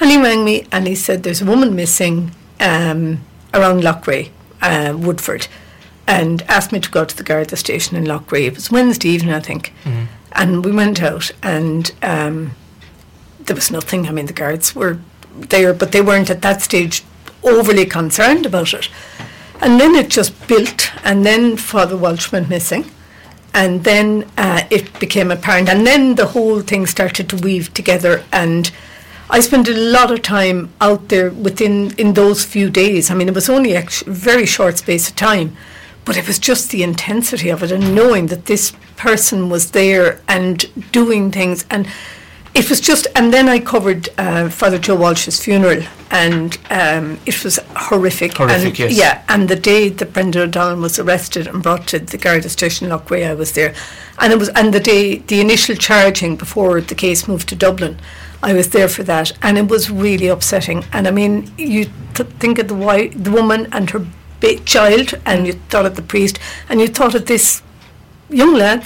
And 0.00 0.10
he 0.10 0.20
rang 0.20 0.44
me 0.44 0.66
and 0.72 0.86
he 0.86 0.94
said 0.94 1.22
there's 1.22 1.42
a 1.42 1.46
woman 1.46 1.74
missing 1.74 2.32
um, 2.60 3.20
around 3.52 3.82
Loughrea, 3.82 4.30
uh, 4.60 4.96
Woodford, 4.96 5.46
and 6.06 6.42
asked 6.42 6.72
me 6.72 6.80
to 6.80 6.90
go 6.90 7.04
to 7.04 7.16
the 7.16 7.22
Garda 7.22 7.56
station 7.56 7.96
in 7.96 8.04
Loughrea. 8.04 8.48
It 8.48 8.54
was 8.54 8.70
Wednesday 8.70 9.08
evening, 9.10 9.34
I 9.34 9.40
think. 9.40 9.72
And 10.32 10.64
we 10.64 10.72
went 10.72 11.02
out 11.02 11.30
and 11.42 11.92
um, 12.02 12.52
there 13.40 13.54
was 13.56 13.70
nothing. 13.70 14.08
I 14.08 14.10
mean, 14.10 14.26
the 14.26 14.32
guards 14.32 14.74
were 14.74 14.98
there, 15.36 15.72
but 15.72 15.92
they 15.92 16.00
weren't 16.00 16.30
at 16.30 16.42
that 16.42 16.62
stage 16.62 17.04
overly 17.42 17.86
concerned 17.86 18.46
about 18.46 18.74
it. 18.74 18.88
And 19.60 19.80
then 19.80 19.94
it 19.94 20.10
just 20.10 20.48
built, 20.48 20.90
and 21.04 21.24
then 21.24 21.56
Father 21.56 21.96
Walsh 21.96 22.32
went 22.32 22.48
missing, 22.48 22.90
and 23.54 23.84
then 23.84 24.28
uh, 24.36 24.62
it 24.70 24.98
became 24.98 25.30
apparent, 25.30 25.68
and 25.68 25.86
then 25.86 26.16
the 26.16 26.26
whole 26.26 26.60
thing 26.60 26.86
started 26.86 27.28
to 27.28 27.36
weave 27.36 27.72
together. 27.72 28.24
And 28.32 28.70
I 29.34 29.40
spent 29.40 29.68
a 29.68 29.74
lot 29.74 30.12
of 30.12 30.22
time 30.22 30.72
out 30.80 31.08
there 31.08 31.28
within 31.28 31.90
in 31.98 32.12
those 32.12 32.44
few 32.44 32.70
days. 32.70 33.10
I 33.10 33.14
mean, 33.14 33.26
it 33.26 33.34
was 33.34 33.48
only 33.48 33.74
a 33.74 33.84
very 34.06 34.46
short 34.46 34.78
space 34.78 35.08
of 35.08 35.16
time, 35.16 35.56
but 36.04 36.16
it 36.16 36.28
was 36.28 36.38
just 36.38 36.70
the 36.70 36.84
intensity 36.84 37.48
of 37.48 37.60
it 37.64 37.72
and 37.72 37.96
knowing 37.96 38.28
that 38.28 38.46
this 38.46 38.74
person 38.96 39.48
was 39.50 39.72
there 39.72 40.20
and 40.28 40.64
doing 40.92 41.32
things 41.32 41.66
and 41.68 41.88
it 42.54 42.70
was 42.70 42.80
just, 42.80 43.06
and 43.16 43.32
then 43.32 43.48
I 43.48 43.58
covered 43.58 44.08
uh, 44.18 44.48
Father 44.48 44.78
Joe 44.78 44.94
Walsh's 44.96 45.42
funeral, 45.42 45.82
and 46.10 46.56
um, 46.70 47.18
it 47.26 47.42
was 47.42 47.58
horrific. 47.76 48.36
Horrific, 48.36 48.66
and, 48.68 48.78
yes. 48.78 48.96
Yeah, 48.96 49.22
and 49.28 49.48
the 49.48 49.56
day 49.56 49.88
that 49.88 50.12
Brendan 50.12 50.42
O'Donnell 50.42 50.80
was 50.80 50.98
arrested 50.98 51.46
and 51.48 51.62
brought 51.62 51.88
to 51.88 51.98
the 51.98 52.16
Garda 52.18 52.48
station 52.48 52.86
in 52.86 52.92
Loughrea, 52.96 53.30
I 53.30 53.34
was 53.34 53.52
there, 53.52 53.74
and 54.18 54.32
it 54.32 54.38
was, 54.38 54.50
and 54.50 54.72
the 54.72 54.80
day 54.80 55.16
the 55.18 55.40
initial 55.40 55.74
charging 55.74 56.36
before 56.36 56.80
the 56.80 56.94
case 56.94 57.26
moved 57.26 57.48
to 57.48 57.56
Dublin, 57.56 57.98
I 58.42 58.52
was 58.52 58.70
there 58.70 58.88
for 58.88 59.02
that, 59.04 59.32
and 59.42 59.58
it 59.58 59.68
was 59.68 59.90
really 59.90 60.28
upsetting. 60.28 60.84
And 60.92 61.08
I 61.08 61.10
mean, 61.10 61.52
you 61.58 61.86
th- 62.14 62.28
think 62.38 62.58
of 62.58 62.68
the 62.68 62.74
wi- 62.74 63.08
the 63.08 63.30
woman 63.32 63.66
and 63.72 63.90
her 63.90 64.06
ba- 64.40 64.60
child, 64.60 65.14
and 65.26 65.46
you 65.46 65.54
thought 65.70 65.86
of 65.86 65.96
the 65.96 66.02
priest, 66.02 66.38
and 66.68 66.80
you 66.80 66.86
thought 66.86 67.14
of 67.14 67.26
this 67.26 67.62
young 68.30 68.54
lad 68.54 68.84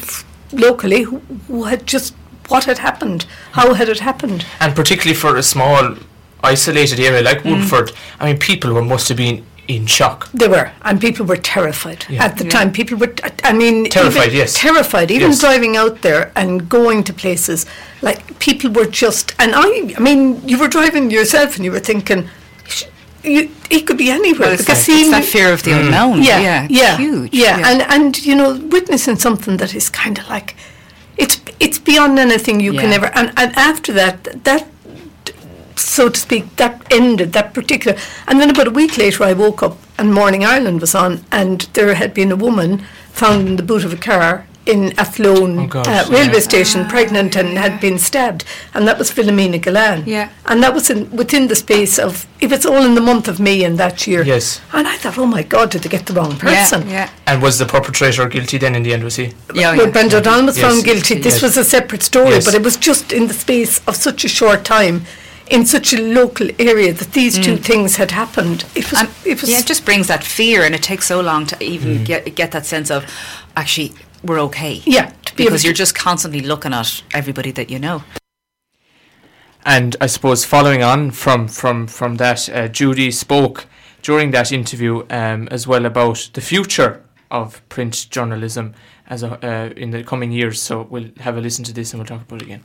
locally 0.52 1.02
who, 1.02 1.18
who 1.48 1.64
had 1.64 1.86
just 1.86 2.14
what 2.48 2.64
had 2.64 2.78
happened, 2.78 3.26
how 3.52 3.74
had 3.74 3.88
it 3.88 4.00
happened? 4.00 4.44
And 4.60 4.74
particularly 4.74 5.14
for 5.14 5.36
a 5.36 5.42
small, 5.42 5.94
isolated 6.42 6.98
area 7.00 7.22
like 7.22 7.42
Mm. 7.42 7.50
Woodford, 7.60 7.92
I 8.20 8.26
mean, 8.26 8.38
people 8.38 8.72
were 8.72 8.82
must 8.82 9.08
have 9.08 9.16
been 9.18 9.44
in 9.66 9.84
shock. 9.86 10.30
They 10.32 10.48
were, 10.48 10.70
and 10.82 10.98
people 10.98 11.26
were 11.26 11.36
terrified 11.36 12.06
Yeah. 12.08 12.24
at 12.24 12.38
the 12.38 12.44
time. 12.44 12.72
People 12.72 12.96
were, 12.96 13.12
I 13.44 13.52
mean, 13.52 13.84
Terrified, 13.90 14.28
even 14.28 14.38
yes. 14.38 14.54
terrified. 14.54 15.10
Even 15.10 15.30
Yes. 15.30 15.40
driving 15.40 15.76
out 15.76 16.00
there 16.00 16.32
and 16.34 16.68
going 16.70 17.04
to 17.04 17.12
places, 17.12 17.66
like 18.00 18.38
people 18.38 18.70
were 18.70 18.86
just, 18.86 19.34
and 19.38 19.52
I, 19.54 19.94
I 19.98 20.00
mean, 20.00 20.40
you 20.48 20.56
were 20.58 20.68
driving 20.68 21.10
yourself 21.10 21.56
and 21.56 21.64
you 21.66 21.72
were 21.72 21.80
thinking, 21.80 22.30
sh- 22.66 22.84
you, 23.22 23.50
he 23.70 23.82
could 23.82 23.98
be 23.98 24.10
anywhere 24.10 24.40
Well, 24.48 24.52
it's, 24.54 24.62
because 24.62 24.86
that, 24.86 24.92
it's 25.00 25.10
that 25.10 25.24
fear 25.26 25.52
of 25.52 25.62
the 25.64 25.72
Mm. 25.72 25.80
unknown. 25.86 26.22
yeah, 26.22 26.40
yeah, 26.40 26.66
yeah, 26.70 26.96
huge. 26.96 27.34
Yeah, 27.34 27.68
and 27.70 27.82
and 27.94 28.24
you 28.24 28.34
know, 28.34 28.50
witnessing 28.76 29.16
something 29.18 29.58
that 29.58 29.74
is 29.74 29.90
kind 29.90 30.16
of 30.18 30.26
like, 30.30 30.54
it's 31.18 31.40
it's 31.60 31.78
beyond 31.78 32.18
anything 32.18 32.60
you 32.60 32.72
can 32.72 32.92
ever. 32.92 33.06
And 33.14 33.32
and 33.36 33.54
after 33.56 33.92
that, 33.92 34.44
that 34.44 34.66
so 35.76 36.08
to 36.08 36.18
speak, 36.18 36.56
that 36.56 36.82
ended 36.90 37.32
that 37.32 37.54
particular. 37.54 37.96
And 38.26 38.40
then 38.40 38.50
about 38.50 38.68
a 38.68 38.70
week 38.70 38.96
later, 38.98 39.24
I 39.24 39.32
woke 39.32 39.62
up 39.62 39.78
and 39.98 40.14
Morning 40.14 40.44
Ireland 40.44 40.80
was 40.80 40.94
on, 40.94 41.24
and 41.30 41.62
there 41.74 41.94
had 41.94 42.14
been 42.14 42.32
a 42.32 42.36
woman 42.36 42.84
found 43.10 43.48
in 43.48 43.56
the 43.56 43.62
boot 43.62 43.84
of 43.84 43.92
a 43.92 43.96
car 43.96 44.46
in 44.68 44.92
Athlone 44.98 45.58
Oh, 45.58 45.66
gosh, 45.66 45.86
uh, 45.88 45.90
yeah. 46.10 46.16
railway 46.18 46.40
station, 46.40 46.86
pregnant 46.86 47.34
and 47.36 47.56
had 47.58 47.80
been 47.80 47.98
stabbed, 47.98 48.44
and 48.74 48.86
that 48.86 48.98
was 48.98 49.10
Philomena 49.10 49.58
Galan. 49.60 50.04
Yeah. 50.06 50.28
and 50.46 50.62
that 50.62 50.74
was 50.74 50.90
in, 50.90 51.10
within 51.10 51.48
the 51.48 51.56
space 51.56 51.98
of 51.98 52.26
it 52.40 52.50
was 52.50 52.64
all 52.66 52.84
in 52.84 52.94
the 52.94 53.00
month 53.00 53.26
of 53.28 53.40
May 53.40 53.64
in 53.64 53.76
that 53.76 54.06
year. 54.06 54.22
Yes. 54.22 54.60
and 54.72 54.86
I 54.86 54.96
thought, 54.96 55.18
oh 55.18 55.26
my 55.26 55.42
God, 55.42 55.70
did 55.70 55.82
they 55.82 55.88
get 55.88 56.06
the 56.06 56.12
wrong 56.12 56.36
person? 56.36 56.82
yeah. 56.86 56.92
yeah. 56.92 57.10
And 57.26 57.42
was 57.42 57.58
the 57.58 57.66
perpetrator 57.66 58.28
guilty 58.28 58.58
then 58.58 58.74
in 58.74 58.82
the 58.82 58.92
end, 58.92 59.02
was 59.04 59.16
he? 59.16 59.24
Yeah, 59.54 59.72
Well, 59.76 59.86
yeah. 59.86 59.90
Brendan 59.90 60.18
O'Donnell 60.20 60.46
was 60.46 60.58
Yes. 60.58 60.66
found 60.70 60.84
guilty. 60.84 61.14
This 61.18 61.34
Yes. 61.36 61.42
was 61.42 61.56
a 61.56 61.64
separate 61.64 62.02
story, 62.02 62.30
Yes. 62.36 62.44
but 62.44 62.54
it 62.54 62.62
was 62.62 62.76
just 62.76 63.12
in 63.12 63.26
the 63.28 63.34
space 63.34 63.80
of 63.88 63.96
such 63.96 64.24
a 64.24 64.28
short 64.28 64.64
time, 64.64 65.04
in 65.50 65.64
such 65.64 65.94
a 65.94 66.00
local 66.20 66.48
area, 66.58 66.92
that 66.92 67.12
these 67.12 67.38
two 67.38 67.56
things 67.56 67.96
had 67.96 68.10
happened. 68.10 68.64
It 68.74 68.84
was. 68.92 69.00
And 69.00 69.08
it 69.24 69.40
was. 69.40 69.48
yeah, 69.50 69.58
it 69.60 69.66
just 69.66 69.84
brings 69.86 70.06
that 70.08 70.22
fear, 70.22 70.62
and 70.62 70.74
it 70.74 70.82
takes 70.82 71.06
so 71.06 71.20
long 71.22 71.46
to 71.46 71.56
even 71.64 72.00
Mm. 72.00 72.04
get 72.04 72.34
get 72.34 72.50
that 72.52 72.66
sense 72.66 72.90
of 72.90 73.04
actually 73.56 73.92
we're 74.22 74.40
okay. 74.40 74.82
Yeah, 74.84 75.12
to 75.26 75.34
be 75.36 75.44
because 75.44 75.62
to- 75.62 75.68
you're 75.68 75.74
just 75.74 75.94
constantly 75.94 76.40
looking 76.40 76.72
at 76.72 77.02
everybody 77.12 77.50
that 77.52 77.70
you 77.70 77.78
know. 77.78 78.02
And 79.64 79.96
I 80.00 80.06
suppose 80.06 80.44
following 80.44 80.82
on 80.82 81.10
from 81.10 81.48
from 81.48 81.86
from 81.86 82.16
that, 82.16 82.48
uh, 82.48 82.68
Judy 82.68 83.10
spoke 83.10 83.66
during 84.02 84.30
that 84.30 84.52
interview 84.52 85.04
um, 85.10 85.48
as 85.50 85.66
well 85.66 85.84
about 85.84 86.30
the 86.32 86.40
future 86.40 87.04
of 87.30 87.60
print 87.68 88.06
journalism 88.10 88.74
as 89.06 89.22
a, 89.22 89.44
uh, 89.46 89.70
in 89.76 89.90
the 89.90 90.02
coming 90.04 90.32
years. 90.32 90.62
So 90.62 90.86
we'll 90.88 91.10
have 91.20 91.36
a 91.36 91.40
listen 91.40 91.64
to 91.64 91.72
this 91.72 91.92
and 91.92 92.00
we'll 92.00 92.06
talk 92.06 92.22
about 92.22 92.42
it 92.42 92.46
again. 92.46 92.64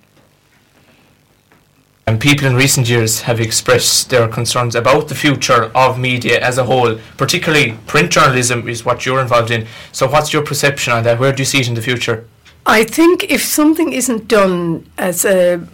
And 2.05 2.19
people 2.19 2.45
in 2.47 2.55
recent 2.55 2.89
years 2.89 3.21
have 3.21 3.39
expressed 3.39 4.09
their 4.09 4.27
concerns 4.27 4.75
about 4.75 5.07
the 5.07 5.15
future 5.15 5.71
of 5.73 5.97
media 5.97 6.39
as 6.41 6.57
a 6.57 6.65
whole, 6.65 6.97
particularly 7.15 7.77
print 7.87 8.11
journalism 8.11 8.67
is 8.67 8.83
what 8.83 9.05
you're 9.05 9.21
involved 9.21 9.51
in. 9.51 9.67
So 9.93 10.09
what's 10.09 10.33
your 10.33 10.43
perception 10.43 10.91
on 10.91 11.03
that? 11.03 11.19
Where 11.19 11.31
do 11.31 11.41
you 11.41 11.45
see 11.45 11.61
it 11.61 11.69
in 11.69 11.75
the 11.75 11.81
future? 11.81 12.25
I 12.65 12.83
think 12.85 13.25
if 13.29 13.41
something 13.41 13.91
isn't 13.91 14.27
done 14.27 14.89
as 14.97 15.25
a 15.25 15.65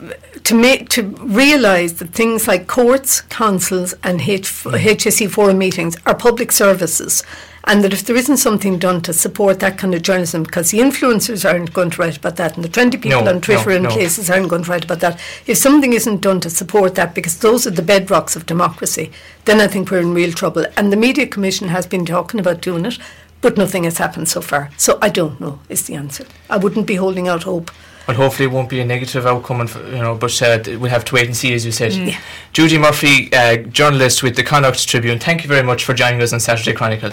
to 0.44 0.56
make 0.56 0.90
to 0.90 1.04
realise 1.04 1.94
that 1.94 2.10
things 2.10 2.48
like 2.48 2.66
courts, 2.68 3.22
councils, 3.22 3.94
and 4.04 4.22
H, 4.22 4.50
mm. 4.50 4.80
HSE 4.80 5.30
forum 5.30 5.60
meetings 5.60 5.96
are 6.08 6.16
public 6.16 6.52
services, 6.52 7.24
and 7.66 7.84
that 7.84 7.94
if 7.94 8.04
there 8.06 8.16
isn't 8.16 8.38
something 8.38 8.80
done 8.80 9.02
to 9.02 9.14
support 9.14 9.60
that 9.60 9.78
kind 9.78 9.94
of 9.94 10.02
journalism, 10.02 10.44
because 10.44 10.72
the 10.72 10.80
influencers 10.80 11.50
aren't 11.50 11.74
going 11.74 11.90
to 11.92 12.02
write 12.02 12.18
about 12.18 12.36
that, 12.38 12.56
and 12.56 12.64
the 12.64 12.70
trendy 12.70 13.02
people 13.02 13.24
No, 13.24 13.30
on 13.30 13.42
Twitter 13.42 13.70
no, 13.70 13.76
and 13.76 13.84
no. 13.84 13.90
places 13.92 14.30
aren't 14.30 14.50
going 14.50 14.64
to 14.64 14.72
write 14.72 14.86
about 14.86 15.00
that, 15.02 15.20
if 15.46 15.58
something 15.58 15.94
isn't 15.94 16.22
done 16.22 16.40
to 16.42 16.50
support 16.50 16.96
that, 16.96 17.14
because 17.14 17.40
those 17.40 17.68
are 17.68 17.72
the 17.72 17.82
bedrocks 17.82 18.36
of 18.36 18.46
democracy, 18.46 19.12
then 19.46 19.60
I 19.62 19.68
think 19.68 19.92
we're 19.92 20.00
in 20.00 20.14
real 20.14 20.32
trouble. 20.32 20.66
And 20.78 20.92
the 20.92 20.98
Media 20.98 21.28
Commission 21.28 21.70
has 21.70 21.86
been 21.86 22.06
talking 22.06 22.40
about 22.40 22.62
doing 22.62 22.86
it. 22.86 22.98
But 23.42 23.58
nothing 23.58 23.86
has 23.86 24.00
happened 24.00 24.28
so 24.28 24.42
far. 24.42 24.70
So 24.76 25.00
I 25.02 25.08
don't 25.08 25.40
know, 25.40 25.62
is 25.70 25.88
the 25.88 25.96
answer. 25.96 26.26
I 26.50 26.58
wouldn't 26.58 26.86
be 26.86 26.96
holding 26.96 27.30
out 27.30 27.44
hope. 27.44 27.72
Well, 28.06 28.18
hopefully 28.18 28.50
it 28.50 28.52
won't 28.52 28.68
be 28.68 28.82
a 28.82 28.86
negative 28.86 29.26
outcome, 29.26 29.62
and, 29.62 29.74
you 29.76 30.02
know, 30.02 30.16
but 30.16 30.42
uh, 30.42 30.60
we'll 30.66 30.90
have 30.90 31.06
to 31.06 31.16
wait 31.16 31.28
and 31.28 31.38
see, 31.38 31.54
as 31.54 31.66
you 31.66 31.72
said. 31.72 31.94
Yeah. 31.94 32.20
Judy 32.52 32.78
Murphy, 32.78 33.32
uh, 33.32 33.56
journalist 33.58 34.24
with 34.24 34.36
the 34.36 34.44
Connacht 34.44 34.86
Tribune, 34.86 35.20
thank 35.20 35.44
you 35.44 35.48
very 35.48 35.64
much 35.64 35.86
for 35.86 35.94
joining 35.94 36.22
us 36.22 36.34
on 36.34 36.42
Saturday 36.42 36.74
Chronicle. 36.74 37.12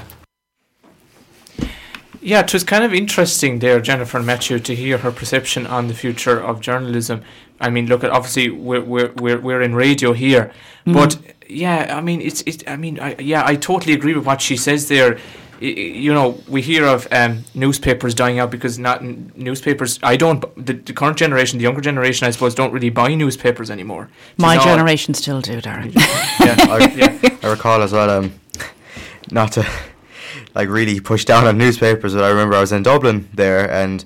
Yeah, 2.27 2.41
it 2.41 2.53
was 2.53 2.65
kind 2.65 2.83
of 2.85 2.93
interesting 2.93 3.61
there, 3.61 3.81
Jennifer 3.81 4.17
and 4.19 4.27
Matthew, 4.27 4.59
to 4.59 4.75
hear 4.75 4.99
her 4.99 5.13
perception 5.13 5.65
on 5.67 5.87
the 5.87 5.95
future 5.95 6.39
of 6.41 6.61
journalism. 6.61 7.23
I 7.61 7.71
mean, 7.71 7.87
look 7.87 8.03
at 8.05 8.11
obviously 8.11 8.51
we're 8.51 8.83
we're 8.83 9.13
we're, 9.23 9.41
we're 9.41 9.63
in 9.63 9.75
radio 9.77 10.13
here, 10.13 10.51
but 10.85 11.17
yeah, 11.49 11.95
I 11.97 12.01
mean 12.01 12.21
it's 12.21 12.41
it. 12.43 12.69
I 12.69 12.77
mean, 12.77 12.99
I, 12.99 13.15
yeah, 13.21 13.43
I 13.47 13.55
totally 13.55 13.95
agree 13.95 14.15
with 14.15 14.27
what 14.27 14.41
she 14.43 14.57
says 14.57 14.89
there. 14.89 15.17
I- 15.17 15.21
I- 15.63 15.93
You 16.07 16.13
know, 16.13 16.29
we 16.55 16.61
hear 16.63 16.85
of 16.95 17.07
um, 17.13 17.45
newspapers 17.55 18.13
dying 18.15 18.39
out 18.41 18.51
because 18.51 18.77
not 18.79 19.01
n- 19.03 19.31
newspapers. 19.37 19.99
I 20.03 20.17
don't. 20.17 20.41
The, 20.67 20.75
the 20.75 20.93
current 20.93 21.17
generation, 21.19 21.59
the 21.59 21.63
younger 21.69 21.81
generation, 21.81 22.27
I 22.29 22.33
suppose, 22.33 22.55
don't 22.57 22.73
really 22.73 22.91
buy 22.91 23.15
newspapers 23.15 23.71
anymore. 23.71 24.09
It's 24.33 24.39
My 24.49 24.57
all- 24.57 24.65
generation 24.65 25.15
still 25.15 25.41
do, 25.41 25.61
Darren. 25.61 25.93
Yeah, 26.47 26.57
I, 26.75 26.79
yeah. 26.95 27.39
I 27.45 27.51
recall 27.51 27.81
as 27.83 27.93
well, 27.93 28.11
um, 28.11 28.33
not 29.31 29.53
to 29.53 29.63
like 30.57 30.69
really 30.69 30.99
pushed 31.01 31.29
down 31.29 31.47
on 31.47 31.57
newspapers, 31.59 32.15
but 32.15 32.25
I 32.25 32.31
remember 32.31 32.55
I 32.57 32.61
was 32.61 32.73
in 32.73 32.83
Dublin 32.83 33.29
there, 33.35 33.71
and 33.71 34.05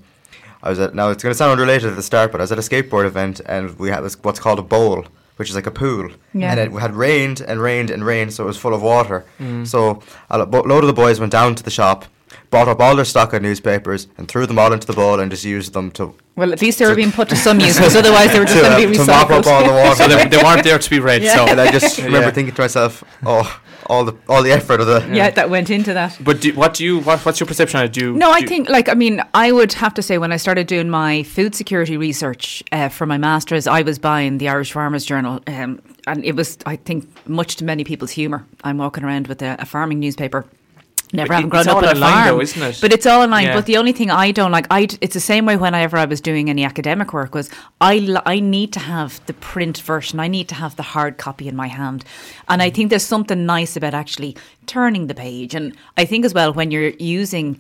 I 0.62 0.68
was 0.70 0.78
at 0.78 0.94
now 0.94 1.08
it's 1.10 1.22
going 1.22 1.30
to 1.32 1.36
sound 1.38 1.52
unrelated 1.52 1.88
at 1.90 1.96
the 1.96 2.02
start, 2.02 2.30
but 2.32 2.40
I 2.40 2.44
was 2.44 2.52
at 2.52 2.58
a 2.58 2.62
skateboard 2.62 3.06
event, 3.06 3.40
and 3.46 3.78
we 3.78 3.88
had 3.88 4.00
this, 4.02 4.16
what's 4.22 4.40
called 4.40 4.58
a 4.58 4.62
bowl, 4.62 5.06
which 5.36 5.48
is 5.48 5.54
like 5.54 5.66
a 5.66 5.70
pool, 5.70 6.10
Yeah. 6.34 6.50
and 6.50 6.60
it 6.60 6.72
had 6.78 6.94
rained 6.94 7.40
and 7.40 7.62
rained 7.62 7.90
and 7.90 8.04
rained, 8.04 8.34
so 8.34 8.44
it 8.44 8.46
was 8.48 8.58
full 8.58 8.74
of 8.74 8.82
water. 8.82 9.24
Mm. 9.40 9.66
So 9.66 10.02
a 10.28 10.38
lo- 10.38 10.62
load 10.62 10.84
of 10.84 10.88
the 10.88 10.92
boys 11.04 11.18
went 11.20 11.32
down 11.32 11.54
to 11.54 11.62
the 11.62 11.70
shop. 11.70 12.04
Bought 12.50 12.66
up 12.68 12.80
all 12.80 12.96
their 12.96 13.04
stock 13.04 13.32
of 13.32 13.42
newspapers 13.42 14.08
and 14.18 14.26
threw 14.28 14.44
them 14.44 14.58
all 14.58 14.72
into 14.72 14.86
the 14.86 14.92
bowl 14.92 15.20
and 15.20 15.30
just 15.30 15.44
used 15.44 15.72
them 15.72 15.90
to 15.92 16.14
Well, 16.34 16.52
at 16.52 16.60
least 16.60 16.80
they 16.80 16.86
were 16.86 16.96
being 16.96 17.12
put 17.12 17.28
to 17.28 17.36
some 17.46 17.60
use, 17.60 17.76
because 17.76 17.94
otherwise 17.94 18.32
they 18.32 18.40
were 18.40 18.44
just 18.44 18.56
to, 18.56 18.62
going 18.62 18.76
to 18.82 18.86
uh, 18.88 18.90
be 18.90 18.96
to 18.98 19.04
mop 19.04 19.30
up 19.30 19.46
all 19.46 19.62
the 19.64 19.72
water. 19.72 19.94
so 19.94 20.08
they, 20.08 20.26
they 20.28 20.36
weren't 20.42 20.64
there 20.64 20.78
to 20.78 20.90
be 20.90 20.98
read. 21.10 21.22
Yeah. 21.22 21.36
So, 21.36 21.46
and 21.46 21.60
I 21.60 21.70
just 21.70 21.98
remember 22.08 22.26
Yeah. 22.28 22.30
thinking 22.32 22.54
to 22.56 22.60
myself, 22.62 23.04
oh, 23.24 23.60
all 23.90 24.05
the 24.05 24.14
all 24.29 24.42
the 24.42 24.53
effort 24.53 24.81
of 24.81 24.87
the 24.87 25.07
yeah, 25.12 25.31
that 25.31 25.50
went 25.50 25.68
into 25.68 25.92
that. 25.92 26.16
But 26.22 26.40
do, 26.40 26.55
what 26.55 26.74
do 26.74 26.85
you? 26.85 27.00
What, 27.00 27.20
what's 27.26 27.40
your 27.40 27.46
perception 27.46 27.81
on? 27.81 27.90
Do 27.90 28.00
you, 28.00 28.12
No, 28.14 28.26
do 28.29 28.33
I 28.33 28.46
think, 28.46 28.68
like, 28.68 28.88
I 28.88 28.94
mean, 28.94 29.20
I 29.35 29.53
would 29.53 29.72
have 29.74 29.94
to 29.94 30.03
say 30.03 30.16
when 30.18 30.33
I 30.33 30.37
started 30.37 30.66
doing 30.66 30.88
my 30.88 31.24
food 31.24 31.55
security 31.55 31.96
research 31.96 32.62
uh, 32.72 32.88
for 32.88 33.07
my 33.07 33.18
master's, 33.18 33.66
I 33.66 33.83
was 33.83 33.98
buying 33.98 34.38
the 34.38 34.48
Irish 34.48 34.72
Farmers 34.72 35.05
Journal. 35.05 35.40
Um, 35.46 35.83
and 36.07 36.24
it 36.24 36.35
was, 36.37 36.59
I 36.64 36.76
think, 36.76 37.07
much 37.29 37.57
to 37.57 37.64
many 37.64 37.85
people's 37.85 38.12
humour. 38.12 38.46
I'm 38.64 38.79
walking 38.79 39.05
around 39.05 39.26
with 39.26 39.42
a, 39.42 39.57
a 39.59 39.66
farming 39.66 40.00
newspaper. 40.00 40.46
Never 41.12 41.35
having 41.35 41.49
grown 41.49 41.66
up 41.66 41.79
on 41.79 41.85
a 41.85 41.88
online 41.88 42.12
farm, 42.12 42.29
though, 42.29 42.40
isn't 42.40 42.62
it? 42.62 42.79
But 42.81 42.92
it's 42.92 43.05
all 43.05 43.23
online. 43.23 43.46
Yeah. 43.46 43.55
But 43.55 43.66
the 43.66 43.77
only 43.77 43.92
thing 43.92 44.11
I 44.11 44.31
don't 44.31 44.53
like, 44.53 44.66
I 44.70 44.88
it's 45.01 45.14
the 45.14 45.20
same 45.20 45.44
way 45.44 45.57
whenever 45.57 45.96
I 45.96 46.05
was 46.05 46.20
doing 46.20 46.49
any 46.49 46.64
academic 46.64 47.12
work 47.12 47.35
was 47.35 47.51
I 47.81 48.16
I 48.27 48.38
need 48.38 48.73
to 48.75 48.81
have 48.81 49.25
the 49.27 49.35
print 49.35 49.79
version. 49.79 50.20
I 50.20 50.29
need 50.29 50.49
to 50.51 50.55
have 50.55 50.77
the 50.77 50.85
hard 50.85 51.18
copy 51.18 51.49
in 51.49 51.57
my 51.57 51.66
hand, 51.66 52.05
and 52.49 52.62
I 52.62 52.70
mm. 52.70 52.75
think 52.75 52.90
there's 52.90 53.05
something 53.05 53.44
nice 53.44 53.77
about 53.77 53.92
actually 53.92 54.37
turning 54.66 55.09
the 55.09 55.14
page. 55.14 55.55
And 55.55 55.77
I 55.96 56.05
think 56.05 56.25
as 56.25 56.33
well 56.33 56.53
when 56.53 56.70
you're 56.70 56.90
using 56.99 57.59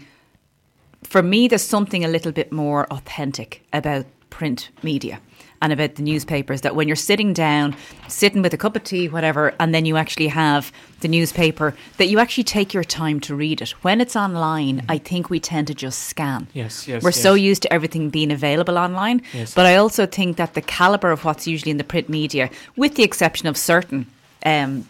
for 1.02 1.22
me, 1.22 1.48
there's 1.48 1.62
something 1.62 2.04
a 2.04 2.08
little 2.08 2.32
bit 2.32 2.52
more 2.52 2.86
authentic 2.92 3.64
about 3.72 4.06
print 4.28 4.70
media. 4.82 5.20
And 5.62 5.72
about 5.72 5.96
the 5.96 6.02
newspapers 6.02 6.62
that 6.62 6.74
when 6.74 6.88
you're 6.88 6.96
sitting 6.96 7.32
down, 7.32 7.76
sitting 8.08 8.42
with 8.42 8.54
a 8.54 8.56
cup 8.56 8.76
of 8.76 8.84
tea, 8.84 9.08
whatever, 9.08 9.54
and 9.60 9.74
then 9.74 9.84
you 9.84 9.96
actually 9.96 10.28
have 10.28 10.72
the 11.00 11.08
newspaper, 11.08 11.74
that 11.98 12.08
you 12.08 12.18
actually 12.18 12.44
take 12.44 12.72
your 12.72 12.84
time 12.84 13.20
to 13.20 13.34
read 13.34 13.60
it. 13.60 13.70
When 13.82 14.00
it's 14.00 14.16
online, 14.16 14.84
I 14.88 14.98
think 14.98 15.30
we 15.30 15.40
tend 15.40 15.66
to 15.68 15.74
just 15.74 16.04
scan. 16.04 16.48
Yes, 16.54 16.88
yes, 16.88 17.02
We're 17.02 17.12
so 17.12 17.34
used 17.34 17.62
to 17.62 17.72
everything 17.72 18.10
being 18.10 18.32
available 18.32 18.78
online. 18.78 19.22
Yes. 19.32 19.54
But 19.54 19.66
I 19.66 19.76
also 19.76 20.06
think 20.06 20.36
that 20.36 20.54
the 20.54 20.62
caliber 20.62 21.10
of 21.10 21.24
what's 21.24 21.46
usually 21.46 21.70
in 21.70 21.78
the 21.78 21.84
print 21.84 22.08
media, 22.08 22.50
with 22.76 22.94
the 22.94 23.02
exception 23.02 23.48
of 23.48 23.56
certain 23.56 24.06
um, 24.44 24.86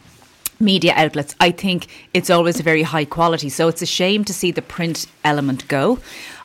media 0.60 0.92
outlets, 0.96 1.34
I 1.40 1.50
think 1.50 1.86
it's 2.14 2.30
always 2.30 2.60
a 2.60 2.62
very 2.62 2.82
high 2.82 3.04
quality. 3.06 3.48
So 3.48 3.68
it's 3.68 3.82
a 3.82 3.86
shame 3.86 4.24
to 4.26 4.34
see 4.34 4.50
the 4.50 4.62
print 4.62 5.06
element 5.24 5.66
go. 5.68 5.98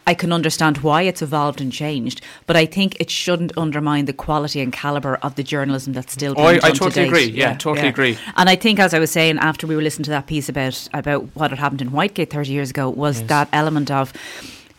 I 0.07 0.13
can 0.13 0.31
understand 0.31 0.77
why 0.79 1.01
it's 1.01 1.23
evolved 1.23 1.59
and 1.59 1.71
changed, 1.71 2.21
but 2.45 2.55
I 2.55 2.67
think 2.67 2.95
it 2.99 3.09
shouldn't 3.09 3.57
undermine 3.57 4.05
the 4.05 4.13
quality 4.13 4.61
and 4.61 4.71
caliber 4.71 5.15
of 5.23 5.33
the 5.33 5.41
journalism 5.41 5.93
that's 5.93 6.13
still 6.13 6.33
Oh, 6.37 6.47
being 6.47 6.47
I- 6.47 6.51
I 6.57 6.59
done 6.59 6.73
to 6.73 6.79
totally 6.79 7.07
agree. 7.07 7.25
Yeah, 7.31 7.55
totally 7.57 7.87
agree. 7.87 8.17
And 8.37 8.47
I 8.47 8.55
think, 8.55 8.77
as 8.79 8.93
I 8.93 8.99
was 8.99 9.09
saying 9.09 9.39
after 9.39 9.65
we 9.65 9.75
were 9.75 9.81
listening 9.81 10.03
to 10.03 10.11
that 10.11 10.27
piece 10.27 10.47
about 10.47 10.87
about 10.93 11.23
what 11.35 11.49
had 11.49 11.57
happened 11.59 11.81
in 11.81 11.89
Whitegate 11.89 12.29
thirty 12.29 12.51
years 12.51 12.69
ago, 12.69 12.87
was 12.87 13.23
that 13.23 13.49
element 13.51 13.89
of 13.89 14.13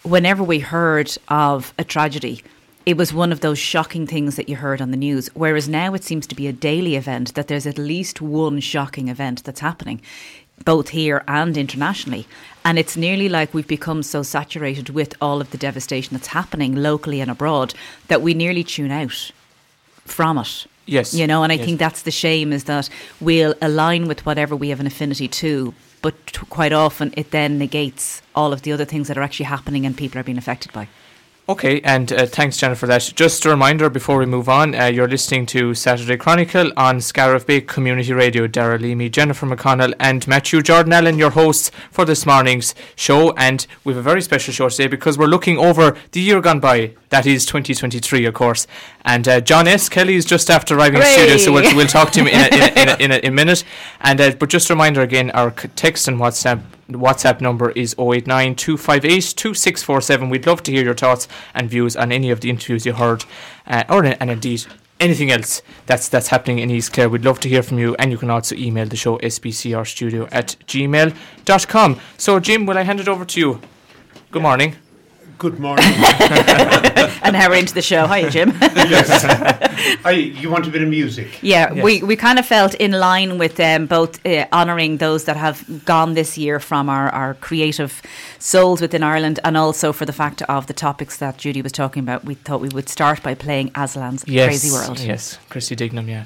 whenever 0.04 0.44
we 0.44 0.60
heard 0.60 1.10
of 1.28 1.74
a 1.76 1.82
tragedy. 1.82 2.42
It 2.86 2.96
was 2.96 3.12
one 3.12 3.32
of 3.32 3.40
those 3.40 3.58
shocking 3.58 4.06
things 4.06 4.36
that 4.36 4.48
you 4.48 4.54
heard 4.54 4.80
on 4.80 4.92
the 4.92 4.96
news. 4.96 5.28
Whereas 5.34 5.68
now 5.68 5.92
it 5.94 6.04
seems 6.04 6.24
to 6.28 6.36
be 6.36 6.46
a 6.46 6.52
daily 6.52 6.94
event 6.94 7.34
that 7.34 7.48
there's 7.48 7.66
at 7.66 7.78
least 7.78 8.20
one 8.20 8.60
shocking 8.60 9.08
event 9.08 9.42
that's 9.42 9.58
happening, 9.58 10.00
both 10.64 10.90
here 10.90 11.24
and 11.26 11.56
internationally. 11.56 12.28
And 12.64 12.78
it's 12.78 12.96
nearly 12.96 13.28
like 13.28 13.52
we've 13.52 13.66
become 13.66 14.04
so 14.04 14.22
saturated 14.22 14.90
with 14.90 15.16
all 15.20 15.40
of 15.40 15.50
the 15.50 15.58
devastation 15.58 16.16
that's 16.16 16.28
happening 16.28 16.76
locally 16.76 17.20
and 17.20 17.28
abroad 17.28 17.74
that 18.06 18.22
we 18.22 18.34
nearly 18.34 18.62
tune 18.62 18.92
out 18.92 19.32
from 20.04 20.38
it. 20.38 20.66
Yes, 20.88 21.12
You 21.12 21.26
know, 21.26 21.42
and 21.42 21.50
I 21.50 21.56
yes. 21.56 21.64
think 21.64 21.80
that's 21.80 22.02
the 22.02 22.12
shame 22.12 22.52
is 22.52 22.64
that 22.64 22.88
we'll 23.20 23.56
align 23.60 24.06
with 24.06 24.24
whatever 24.24 24.54
we 24.54 24.68
have 24.68 24.78
an 24.78 24.86
affinity 24.86 25.26
to, 25.26 25.74
but 26.00 26.14
t- 26.28 26.46
quite 26.48 26.72
often 26.72 27.12
it 27.16 27.32
then 27.32 27.58
negates 27.58 28.22
all 28.36 28.52
of 28.52 28.62
the 28.62 28.70
other 28.70 28.84
things 28.84 29.08
that 29.08 29.18
are 29.18 29.22
actually 29.22 29.46
happening 29.46 29.84
and 29.84 29.96
people 29.96 30.20
are 30.20 30.22
being 30.22 30.38
affected 30.38 30.72
by. 30.72 30.86
Okay, 31.48 31.80
and 31.82 32.12
uh, 32.12 32.26
thanks, 32.26 32.56
Jennifer, 32.56 32.80
for 32.80 32.86
that. 32.88 33.12
Just 33.14 33.44
a 33.44 33.48
reminder 33.48 33.88
before 33.88 34.18
we 34.18 34.26
move 34.26 34.48
on, 34.48 34.74
uh, 34.74 34.86
you're 34.86 35.06
listening 35.06 35.46
to 35.46 35.74
Saturday 35.74 36.16
Chronicle 36.16 36.72
on 36.76 37.00
Scariff 37.00 37.46
Bay 37.46 37.60
Community 37.60 38.12
Radio. 38.12 38.48
Daragh 38.48 38.80
Leamy, 38.80 39.08
Jennifer 39.08 39.46
McConnell, 39.46 39.94
and 40.00 40.26
Matthew 40.26 40.60
Jordan 40.60 40.92
Allen, 40.92 41.18
your 41.18 41.30
hosts 41.30 41.70
for 41.92 42.04
this 42.04 42.26
morning's 42.26 42.74
show. 42.96 43.30
And 43.34 43.64
we 43.84 43.92
have 43.92 44.00
a 44.00 44.02
very 44.02 44.22
special 44.22 44.52
show 44.52 44.68
today 44.68 44.88
because 44.88 45.16
we're 45.18 45.26
looking 45.26 45.56
over 45.56 45.96
the 46.10 46.20
year 46.20 46.40
gone 46.40 46.58
by. 46.58 46.96
That 47.10 47.26
is 47.26 47.46
2023, 47.46 48.24
of 48.24 48.34
course. 48.34 48.66
And 49.04 49.28
uh, 49.28 49.40
John 49.40 49.68
S. 49.68 49.88
Kelly 49.88 50.16
is 50.16 50.24
just 50.24 50.50
after 50.50 50.76
arriving 50.76 50.98
in 50.98 51.06
studio, 51.06 51.36
so 51.36 51.52
we'll, 51.52 51.76
we'll 51.76 51.86
talk 51.86 52.10
to 52.10 52.24
him 52.24 52.26
in 52.26 52.40
a, 52.40 52.56
in 52.56 52.60
a, 52.60 52.82
in 52.82 52.88
a, 52.88 52.96
in 53.04 53.12
a, 53.12 53.16
in 53.18 53.26
a 53.26 53.30
minute. 53.30 53.62
And 54.00 54.20
uh, 54.20 54.32
but 54.32 54.50
just 54.50 54.68
a 54.68 54.74
reminder 54.74 55.00
again, 55.00 55.30
our 55.30 55.50
text 55.50 56.06
and 56.06 56.18
WhatsApp 56.18 56.62
WhatsApp 56.88 57.40
number 57.40 57.70
is 57.70 57.94
089 57.98 58.54
258 58.54 59.34
2647. 59.36 60.30
We'd 60.30 60.46
love 60.46 60.62
to 60.64 60.72
hear 60.72 60.84
your 60.84 60.94
thoughts 60.94 61.26
and 61.54 61.68
views 61.68 61.96
on 61.96 62.12
any 62.12 62.30
of 62.30 62.40
the 62.40 62.50
interviews 62.50 62.86
you 62.86 62.92
heard, 62.92 63.24
uh, 63.66 63.84
or 63.88 64.04
and 64.04 64.30
indeed 64.30 64.66
anything 65.00 65.30
else 65.30 65.62
that's 65.86 66.08
that's 66.08 66.28
happening 66.28 66.58
in 66.58 66.70
East 66.70 66.92
Clare. 66.92 67.08
We'd 67.08 67.24
love 67.24 67.40
to 67.40 67.48
hear 67.48 67.62
from 67.62 67.78
you, 67.78 67.96
and 67.98 68.10
you 68.10 68.18
can 68.18 68.30
also 68.30 68.54
email 68.54 68.86
the 68.86 68.96
show 68.96 69.18
sbcrstudio 69.18 70.28
at 70.32 70.56
gmail.com. 70.66 72.00
So, 72.16 72.40
Jim, 72.40 72.66
will 72.66 72.78
I 72.78 72.82
hand 72.82 73.00
it 73.00 73.08
over 73.08 73.24
to 73.24 73.40
you? 73.40 73.60
Good 74.30 74.42
morning. 74.42 74.76
Good 75.38 75.58
morning. 75.58 75.84
And 77.22 77.32
now 77.32 77.48
we're 77.50 77.56
into 77.56 77.74
the 77.74 77.82
show. 77.82 78.06
Hi, 78.06 78.28
Jim. 78.28 78.50
yes. 78.60 79.58
I, 80.04 80.12
you 80.40 80.50
want 80.50 80.66
a 80.66 80.70
bit 80.70 80.82
of 80.82 80.88
music? 80.88 81.42
Yeah, 81.42 81.72
Yes. 81.74 81.84
we, 81.84 82.02
we 82.02 82.16
kind 82.16 82.38
of 82.38 82.46
felt 82.46 82.74
in 82.74 82.92
line 82.92 83.38
with 83.38 83.58
um, 83.60 83.86
both 83.86 84.24
uh, 84.26 84.46
honouring 84.52 84.98
those 84.98 85.24
that 85.24 85.36
have 85.36 85.84
gone 85.84 86.14
this 86.14 86.36
year 86.38 86.60
from 86.60 86.88
our, 86.88 87.08
our 87.10 87.34
creative 87.34 88.02
souls 88.38 88.80
within 88.80 89.02
Ireland 89.02 89.40
and 89.44 89.56
also 89.56 89.92
for 89.92 90.04
the 90.06 90.12
fact 90.12 90.42
of 90.42 90.66
the 90.66 90.74
topics 90.74 91.16
that 91.18 91.38
Judy 91.38 91.62
was 91.62 91.72
talking 91.72 92.02
about. 92.02 92.24
We 92.24 92.34
thought 92.34 92.60
we 92.60 92.68
would 92.70 92.88
start 92.88 93.22
by 93.22 93.34
playing 93.34 93.70
Aslan's 93.70 94.24
Yes, 94.26 94.46
Crazy 94.48 94.70
World. 94.70 95.00
Yes, 95.00 95.38
Christy 95.48 95.76
Dignam, 95.76 96.08
yeah. 96.08 96.24